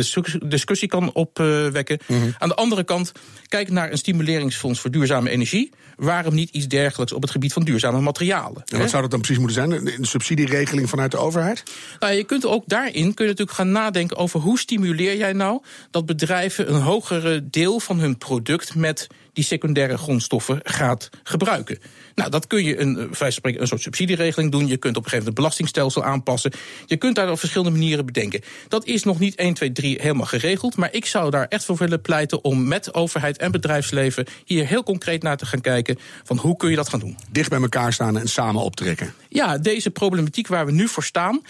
discussie 0.46 0.88
kan 0.88 1.12
opwekken. 1.12 1.98
Mm 2.06 2.20
-hmm. 2.20 2.34
Aan 2.38 2.48
de 2.48 2.54
andere 2.54 2.84
kant, 2.84 3.12
kijk 3.48 3.70
naar 3.70 3.90
een 3.90 3.98
stimuleringsfonds 3.98 4.80
voor 4.80 4.90
duurzame 4.90 5.30
energie. 5.30 5.72
Waarom 5.96 6.34
niet 6.34 6.50
iets 6.50 6.68
dergelijks 6.68 7.12
op 7.12 7.22
het 7.22 7.30
gebied 7.30 7.52
van 7.52 7.62
duurzame 7.62 8.00
materialen? 8.00 8.62
En 8.64 8.78
wat 8.78 8.90
zou 8.90 9.02
dat 9.02 9.10
dan 9.10 9.20
precies 9.20 9.38
moeten 9.38 9.56
zijn? 9.56 9.86
Een 9.98 10.04
subsidieregeling 10.04 10.88
vanuit 10.88 11.10
de 11.10 11.16
overheid? 11.16 11.62
Nou, 11.98 12.12
je 12.12 12.24
kunt 12.24 12.46
ook 12.46 12.64
daarin 12.66 13.14
kun 13.14 13.24
je 13.24 13.30
natuurlijk 13.30 13.56
gaan 13.56 13.72
nadenken 13.72 14.16
over 14.16 14.40
hoe 14.40 14.58
stimuleer 14.58 15.16
jij 15.16 15.32
nou 15.32 15.62
dat 15.90 16.06
bedrijven 16.06 16.74
een 16.74 16.80
hogere 16.80 17.48
deel 17.50 17.80
van 17.80 17.98
hun 17.98 18.18
product 18.18 18.74
met 18.74 19.06
die 19.38 19.46
secundaire 19.46 19.98
grondstoffen 19.98 20.60
gaat 20.62 21.10
gebruiken. 21.22 21.78
Nou, 22.14 22.30
dat 22.30 22.46
kun 22.46 22.64
je 22.64 22.80
een, 22.80 23.08
spreken, 23.28 23.60
een 23.60 23.66
soort 23.66 23.80
subsidieregeling 23.80 24.52
doen. 24.52 24.66
Je 24.66 24.76
kunt 24.76 24.96
op 24.96 25.04
een 25.04 25.10
gegeven 25.10 25.10
moment 25.10 25.26
het 25.26 25.34
belastingstelsel 25.34 26.04
aanpassen. 26.04 26.52
Je 26.86 26.96
kunt 26.96 27.14
daar 27.14 27.30
op 27.30 27.38
verschillende 27.38 27.78
manieren 27.78 28.06
bedenken. 28.06 28.40
Dat 28.68 28.86
is 28.86 29.04
nog 29.04 29.18
niet 29.18 29.34
1, 29.34 29.54
2, 29.54 29.72
3 29.72 29.98
helemaal 30.00 30.26
geregeld. 30.26 30.76
Maar 30.76 30.88
ik 30.92 31.06
zou 31.06 31.30
daar 31.30 31.46
echt 31.48 31.64
voor 31.64 31.76
willen 31.76 32.00
pleiten 32.00 32.44
om 32.44 32.68
met 32.68 32.94
overheid 32.94 33.38
en 33.38 33.50
bedrijfsleven 33.50 34.26
hier 34.44 34.66
heel 34.66 34.82
concreet 34.82 35.22
naar 35.22 35.36
te 35.36 35.46
gaan 35.46 35.60
kijken. 35.60 35.98
Van 36.24 36.38
hoe 36.38 36.56
kun 36.56 36.70
je 36.70 36.76
dat 36.76 36.88
gaan 36.88 37.00
doen? 37.00 37.16
Dicht 37.30 37.50
bij 37.50 37.60
elkaar 37.60 37.92
staan 37.92 38.18
en 38.18 38.28
samen 38.28 38.62
optrekken. 38.62 39.14
Ja, 39.28 39.58
deze 39.58 39.90
problematiek 39.90 40.46
waar 40.46 40.66
we 40.66 40.72
nu 40.72 40.88
voor 40.88 41.04
staan 41.04 41.40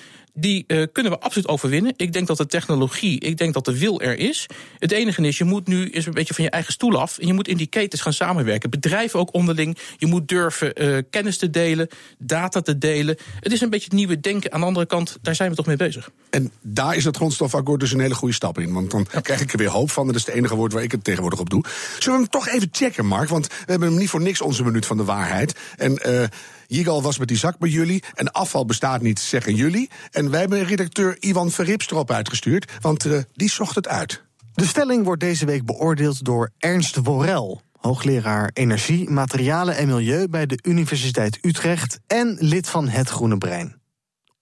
die 0.40 0.64
uh, 0.66 0.86
kunnen 0.92 1.12
we 1.12 1.18
absoluut 1.18 1.48
overwinnen. 1.48 1.92
Ik 1.96 2.12
denk 2.12 2.26
dat 2.26 2.36
de 2.36 2.46
technologie, 2.46 3.20
ik 3.20 3.38
denk 3.38 3.54
dat 3.54 3.64
de 3.64 3.78
wil 3.78 4.00
er 4.00 4.18
is. 4.18 4.46
Het 4.78 4.92
enige 4.92 5.26
is, 5.26 5.38
je 5.38 5.44
moet 5.44 5.66
nu 5.66 5.90
eens 5.90 6.06
een 6.06 6.12
beetje 6.12 6.34
van 6.34 6.44
je 6.44 6.50
eigen 6.50 6.72
stoel 6.72 7.00
af. 7.00 7.18
En 7.18 7.26
je 7.26 7.32
moet 7.32 7.48
in 7.48 7.56
die 7.56 7.66
ketens 7.66 8.02
gaan 8.02 8.12
samenwerken. 8.12 8.70
Bedrijven 8.70 9.18
ook 9.18 9.34
onderling. 9.34 9.78
Je 9.96 10.06
moet 10.06 10.28
durven 10.28 10.82
uh, 10.82 10.98
kennis 11.10 11.38
te 11.38 11.50
delen, 11.50 11.88
data 12.18 12.60
te 12.60 12.78
delen. 12.78 13.16
Het 13.40 13.52
is 13.52 13.60
een 13.60 13.70
beetje 13.70 13.84
het 13.84 13.94
nieuwe 13.94 14.20
denken. 14.20 14.52
Aan 14.52 14.60
de 14.60 14.66
andere 14.66 14.86
kant, 14.86 15.18
daar 15.22 15.34
zijn 15.34 15.50
we 15.50 15.56
toch 15.56 15.66
mee 15.66 15.76
bezig. 15.76 16.10
En 16.30 16.52
daar 16.60 16.96
is 16.96 17.04
het 17.04 17.16
grondstofakkoord 17.16 17.80
dus 17.80 17.92
een 17.92 18.00
hele 18.00 18.14
goede 18.14 18.34
stap 18.34 18.58
in. 18.58 18.72
Want 18.72 18.90
dan 18.90 19.06
ja. 19.12 19.20
krijg 19.20 19.40
ik 19.40 19.52
er 19.52 19.58
weer 19.58 19.68
hoop 19.68 19.90
van. 19.90 20.06
Dat 20.06 20.16
is 20.16 20.26
het 20.26 20.34
enige 20.34 20.54
woord 20.54 20.72
waar 20.72 20.82
ik 20.82 20.92
het 20.92 21.04
tegenwoordig 21.04 21.40
op 21.40 21.50
doe. 21.50 21.64
Zullen 21.98 22.18
we 22.18 22.26
hem 22.30 22.40
toch 22.42 22.48
even 22.48 22.68
checken, 22.72 23.06
Mark? 23.06 23.28
Want 23.28 23.46
we 23.46 23.54
hebben 23.66 23.88
hem 23.88 23.98
niet 23.98 24.10
voor 24.10 24.22
niks 24.22 24.40
onze 24.40 24.64
minuut 24.64 24.86
van 24.86 24.96
de 24.96 25.04
waarheid. 25.04 25.58
En 25.76 26.00
uh, 26.06 26.24
Jigal 26.70 27.02
was 27.02 27.18
met 27.18 27.28
die 27.28 27.36
zak 27.36 27.58
bij 27.58 27.68
jullie. 27.68 28.02
En 28.14 28.32
afval 28.32 28.64
bestaat 28.64 29.02
niet, 29.02 29.20
zeggen 29.20 29.54
jullie. 29.54 29.90
En 30.10 30.30
wij 30.30 30.40
hebben 30.40 30.64
redacteur 30.64 31.16
Ivan 31.20 31.50
Verrips 31.50 31.90
erop 31.90 32.10
uitgestuurd. 32.10 32.72
Want 32.80 33.04
uh, 33.04 33.18
die 33.34 33.50
zocht 33.50 33.74
het 33.74 33.88
uit. 33.88 34.22
De 34.54 34.66
stelling 34.66 35.04
wordt 35.04 35.20
deze 35.20 35.46
week 35.46 35.64
beoordeeld 35.64 36.24
door 36.24 36.50
Ernst 36.58 36.96
Worrel. 36.96 37.62
Hoogleraar 37.80 38.50
Energie, 38.52 39.10
Materialen 39.10 39.76
en 39.76 39.86
Milieu 39.86 40.28
bij 40.28 40.46
de 40.46 40.58
Universiteit 40.62 41.38
Utrecht 41.42 42.00
en 42.06 42.36
lid 42.40 42.68
van 42.68 42.88
Het 42.88 43.08
Groene 43.08 43.38
Brein. 43.38 43.77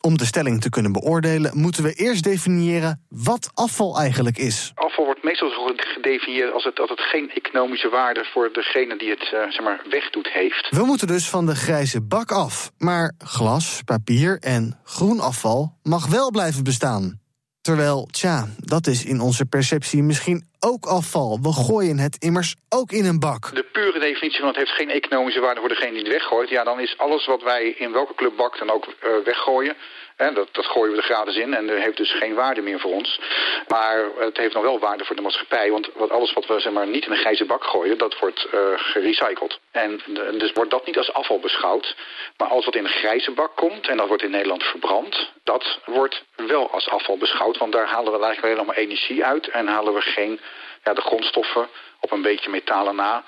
Om 0.07 0.19
de 0.19 0.25
stelling 0.25 0.61
te 0.61 0.69
kunnen 0.69 0.93
beoordelen, 0.93 1.59
moeten 1.59 1.83
we 1.83 1.93
eerst 1.93 2.25
definiëren 2.25 3.05
wat 3.09 3.51
afval 3.55 3.99
eigenlijk 3.99 4.39
is. 4.39 4.73
Afval 4.75 5.05
wordt 5.05 5.23
meestal 5.23 5.51
gedefinieerd 5.77 6.53
als 6.53 6.65
het, 6.65 6.77
dat 6.77 6.89
het 6.89 7.01
geen 7.01 7.31
economische 7.31 7.89
waarde 7.89 8.25
voor 8.33 8.53
degene 8.53 8.99
die 8.99 9.11
het 9.11 9.23
uh, 9.23 9.41
zeg 9.51 9.61
maar, 9.61 9.81
wegdoet 9.91 10.29
heeft. 10.29 10.69
We 10.71 10.85
moeten 10.85 11.07
dus 11.07 11.29
van 11.29 11.47
de 11.47 11.55
grijze 11.55 12.03
bak 12.03 12.31
af. 12.31 12.71
Maar 12.79 13.15
glas, 13.19 13.83
papier 13.85 14.39
en 14.41 14.81
groen 14.85 15.21
afval 15.21 15.79
mag 15.83 16.07
wel 16.07 16.31
blijven 16.31 16.65
bestaan. 16.65 17.21
Terwijl, 17.61 18.09
tja, 18.11 18.49
dat 18.59 18.87
is 18.87 19.05
in 19.05 19.21
onze 19.21 19.47
perceptie 19.47 20.03
misschien 20.03 20.45
ook 20.67 20.87
afval. 20.87 21.39
We 21.43 21.53
gooien 21.53 21.99
het 21.99 22.17
immers 22.19 22.55
ook 22.69 22.91
in 22.93 23.05
een 23.05 23.19
bak. 23.19 23.55
De 23.55 23.69
pure 23.73 23.99
definitie 23.99 24.39
van 24.39 24.49
het 24.49 24.57
heeft 24.57 24.71
geen 24.71 24.91
economische 24.91 25.41
waarde 25.41 25.61
voor 25.61 25.69
degene 25.69 25.91
die 25.91 26.03
het 26.03 26.13
weggooit. 26.13 26.49
Ja, 26.49 26.65
dan 26.65 26.81
is 26.81 26.99
alles 26.99 27.27
wat 27.27 27.43
wij 27.43 27.69
in 27.69 27.93
welke 27.93 28.15
club 28.15 28.37
bak 28.37 28.59
dan 28.59 28.71
ook 28.71 28.87
uh, 28.87 29.11
weggooien. 29.25 29.77
En 30.17 30.35
dat, 30.35 30.49
dat 30.53 30.67
gooien 30.67 30.91
we 30.91 30.97
er 30.97 31.03
gratis 31.03 31.37
in 31.37 31.55
en 31.55 31.67
dat 31.67 31.77
heeft 31.77 31.97
dus 31.97 32.13
geen 32.13 32.35
waarde 32.35 32.61
meer 32.61 32.81
voor 32.81 32.93
ons. 32.93 33.21
Maar 33.69 34.05
het 34.19 34.37
heeft 34.37 34.55
nog 34.55 34.63
wel 34.63 34.79
waarde 34.79 35.05
voor 35.05 35.17
de 35.17 35.23
maatschappij. 35.23 35.71
Want 35.71 35.89
wat, 35.95 36.11
alles 36.11 36.33
wat 36.33 36.47
we 36.47 36.61
zeg 36.61 36.73
maar, 36.73 36.87
niet 36.87 37.05
in 37.05 37.11
een 37.11 37.17
grijze 37.17 37.45
bak 37.45 37.65
gooien, 37.65 37.99
dat 37.99 38.19
wordt 38.19 38.47
uh, 38.55 38.61
gerecycled. 38.77 39.59
En 39.71 40.01
dus 40.39 40.53
wordt 40.53 40.71
dat 40.71 40.87
niet 40.87 40.99
als 40.99 41.13
afval 41.13 41.39
beschouwd. 41.39 41.97
Maar 42.37 42.49
alles 42.49 42.65
wat 42.65 42.75
in 42.75 42.85
een 42.85 42.91
grijze 42.91 43.31
bak 43.31 43.57
komt, 43.57 43.89
en 43.89 43.97
dat 43.97 44.09
wordt 44.09 44.23
in 44.23 44.31
Nederland 44.31 44.63
verbrand... 44.63 45.33
dat 45.45 45.79
wordt 45.85 46.25
wel 46.37 46.71
als 46.71 46.89
afval 46.89 47.17
beschouwd. 47.17 47.59
Want 47.59 47.73
daar 47.73 47.87
halen 47.87 48.13
we 48.13 48.25
eigenlijk 48.25 48.55
alleen 48.55 48.67
maar 48.67 48.77
energie 48.77 49.25
uit... 49.25 49.49
en 49.49 49.67
halen 49.67 49.95
we 49.95 50.01
geen 50.01 50.41
ja, 50.85 50.95
de 50.95 51.01
grondstoffen 51.01 51.69
op 52.01 52.13
een 52.13 52.23
beetje 52.23 52.51
metalen 52.51 52.97
na 52.97 53.25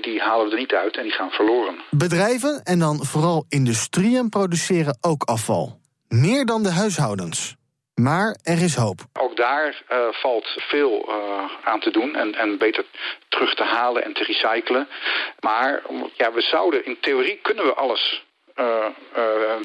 die 0.00 0.20
halen 0.20 0.46
we 0.46 0.52
er 0.52 0.58
niet 0.58 0.72
uit 0.72 0.96
en 0.96 1.02
die 1.02 1.12
gaan 1.12 1.30
verloren. 1.30 1.74
Bedrijven 1.90 2.60
en 2.64 2.78
dan 2.78 3.04
vooral 3.04 3.44
industrieën 3.48 4.28
produceren 4.28 4.98
ook 5.00 5.22
afval. 5.22 5.81
Meer 6.12 6.44
dan 6.44 6.62
de 6.62 6.70
huishoudens. 6.70 7.56
Maar 7.94 8.36
er 8.42 8.62
is 8.62 8.74
hoop. 8.74 9.00
Ook 9.12 9.36
daar 9.36 9.82
uh, 9.92 9.98
valt 10.10 10.46
veel 10.46 11.08
uh, 11.08 11.14
aan 11.64 11.80
te 11.80 11.90
doen 11.90 12.14
en, 12.14 12.34
en 12.34 12.58
beter 12.58 12.84
terug 13.28 13.54
te 13.54 13.62
halen 13.62 14.04
en 14.04 14.12
te 14.12 14.24
recyclen. 14.24 14.88
Maar 15.40 15.82
ja, 16.16 16.32
we 16.32 16.40
zouden 16.40 16.84
in 16.84 16.96
theorie 17.00 17.38
kunnen 17.42 17.64
we 17.64 17.74
alles 17.74 18.24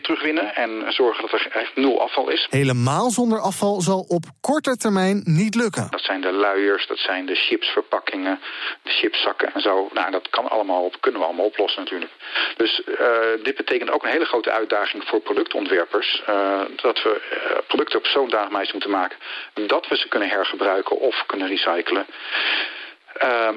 terugwinnen 0.02 0.56
en 0.56 0.94
zorgen 0.94 1.22
dat 1.22 1.40
er 1.40 1.48
echt 1.52 1.76
nul 1.76 2.02
afval 2.02 2.30
is. 2.30 2.48
Helemaal 2.50 3.10
zonder 3.10 3.40
afval 3.40 3.82
zal 3.82 4.06
op 4.08 4.24
korte 4.42 4.78
termijn 4.78 5.22
niet 5.24 5.56
lukken. 5.56 5.88
Dat 5.90 6.02
zijn 6.02 6.22
de 6.22 6.32
luiers, 6.32 6.88
dat 6.88 6.98
zijn 6.98 7.26
de 7.26 7.36
chipsverpakkingen, 7.36 8.40
de 8.84 8.92
chipszakken 8.92 9.54
en 9.54 9.62
zo. 9.62 9.90
Nou, 9.94 10.12
dat 10.12 10.30
kan 10.30 10.50
allemaal, 10.50 10.92
kunnen 11.00 11.20
we 11.20 11.26
allemaal 11.28 11.46
oplossen 11.46 11.84
natuurlijk. 11.84 12.12
Dus 12.58 12.82
uh, 12.86 12.98
dit 13.44 13.56
betekent 13.56 13.92
ook 13.92 14.04
een 14.04 14.12
hele 14.12 14.26
grote 14.26 14.52
uitdaging 14.52 15.04
voor 15.04 15.20
productontwerpers. 15.20 16.24
dat 16.82 17.04
we 17.04 17.22
producten 17.68 18.00
op 18.00 18.06
zo'n 18.06 18.30
wijze 18.52 18.72
moeten 18.72 18.92
maken 18.92 19.18
dat 19.68 19.88
we 19.88 19.98
ze 19.98 20.08
kunnen 20.08 20.30
hergebruiken 20.30 21.00
of 21.00 21.24
kunnen 21.26 21.48
recyclen. 21.48 22.06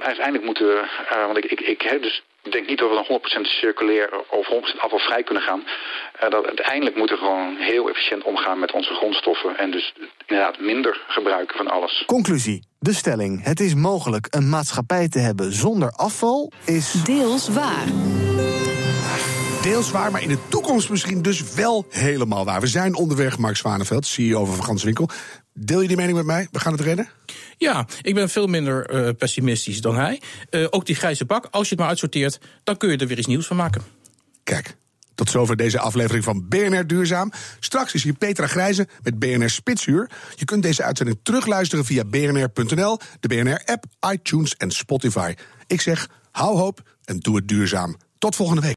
uiteindelijk 0.01 0.45
moeten 0.45 0.67
we, 0.67 0.85
want 1.27 1.37
ik, 1.37 1.45
ik, 1.45 1.61
ik 1.61 1.83
heb 1.83 2.03
dus 2.03 2.23
ik 2.43 2.53
denk 2.53 2.69
niet 2.69 2.79
dat 2.79 2.89
we 2.89 2.95
dan 2.95 3.19
100% 3.19 3.49
circulair 3.49 4.11
of 4.29 4.47
100% 4.47 4.81
afvalvrij 4.81 5.23
kunnen 5.23 5.43
gaan. 5.43 5.63
Uh, 6.23 6.31
dat 6.31 6.47
uiteindelijk 6.47 6.97
moeten 6.97 7.17
we 7.17 7.23
gewoon 7.23 7.57
heel 7.57 7.89
efficiënt 7.89 8.23
omgaan 8.23 8.59
met 8.59 8.73
onze 8.73 8.95
grondstoffen. 8.95 9.59
En 9.59 9.71
dus 9.71 9.95
inderdaad 10.27 10.61
minder 10.61 11.05
gebruiken 11.09 11.57
van 11.57 11.69
alles. 11.69 12.03
Conclusie. 12.07 12.69
De 12.79 12.95
stelling, 12.95 13.45
het 13.45 13.61
is 13.61 13.75
mogelijk 13.75 14.27
een 14.31 14.49
maatschappij 14.49 15.09
te 15.09 15.19
hebben 15.19 15.53
zonder 15.53 15.91
afval, 15.91 16.53
is... 16.67 16.93
Deels 16.93 17.49
waar. 17.49 17.87
Deels 19.63 19.91
waar, 19.91 20.11
maar 20.11 20.23
in 20.23 20.29
de 20.29 20.49
toekomst 20.49 20.91
misschien 20.91 21.23
dus 21.23 21.55
wel 21.55 21.87
helemaal 21.89 22.45
waar. 22.45 22.61
We 22.61 22.67
zijn 22.67 22.95
onderweg, 22.95 23.39
Mark 23.39 23.57
Zwaneveld, 23.57 24.07
CEO 24.07 24.45
van 24.45 24.65
Ganswinkel. 24.65 25.09
Deel 25.63 25.81
je 25.81 25.89
die 25.89 25.97
mening 25.97 26.17
met 26.17 26.27
mij? 26.27 26.49
We 26.53 26.61
gaan 26.61 26.73
het 26.73 26.81
redden? 26.81 27.09
Ja, 27.57 27.87
ik 28.03 28.15
ben 28.15 28.29
veel 28.29 28.47
minder 28.47 28.87
eh, 28.87 29.15
pessimistisch 29.19 29.81
dan 29.81 29.97
hij. 29.97 30.21
Eh, 30.51 30.67
ook 30.71 30.87
die 30.87 30.95
grijze 30.95 31.25
bak, 31.25 31.49
als 31.51 31.63
je 31.63 31.69
het 31.69 31.79
maar 31.79 31.89
uitsorteert, 31.89 32.41
dan 32.65 32.77
kun 32.77 32.91
je 32.91 32.97
er 32.97 33.07
weer 33.07 33.19
iets 33.19 33.27
nieuws 33.27 33.47
van 33.47 33.57
maken. 33.57 33.83
Kijk, 34.45 34.77
tot 35.15 35.31
zover 35.31 35.57
deze 35.57 35.79
aflevering 35.79 36.25
van 36.25 36.49
BNR 36.49 36.87
Duurzaam. 36.87 37.33
Straks 37.59 37.95
is 37.95 38.03
hier 38.03 38.13
Petra 38.13 38.47
Grijze 38.47 38.89
met 39.03 39.19
BNR 39.19 39.51
Spitsuur. 39.51 40.11
Je 40.35 40.45
kunt 40.45 40.63
deze 40.63 40.83
uitzending 40.83 41.19
terugluisteren 41.23 41.85
via 41.85 42.05
bnr.nl, 42.05 42.99
de 43.21 43.29
BNR-app, 43.29 43.85
iTunes 44.13 44.57
en 44.57 44.71
Spotify. 44.71 45.35
Ik 45.67 45.81
zeg, 45.81 46.09
hou 46.31 46.57
hoop 46.57 46.83
en 47.05 47.19
doe 47.19 47.37
het 47.37 47.49
duurzaam. 47.49 47.97
Tot 48.19 48.37
volgende 48.37 48.61
week. 48.61 48.69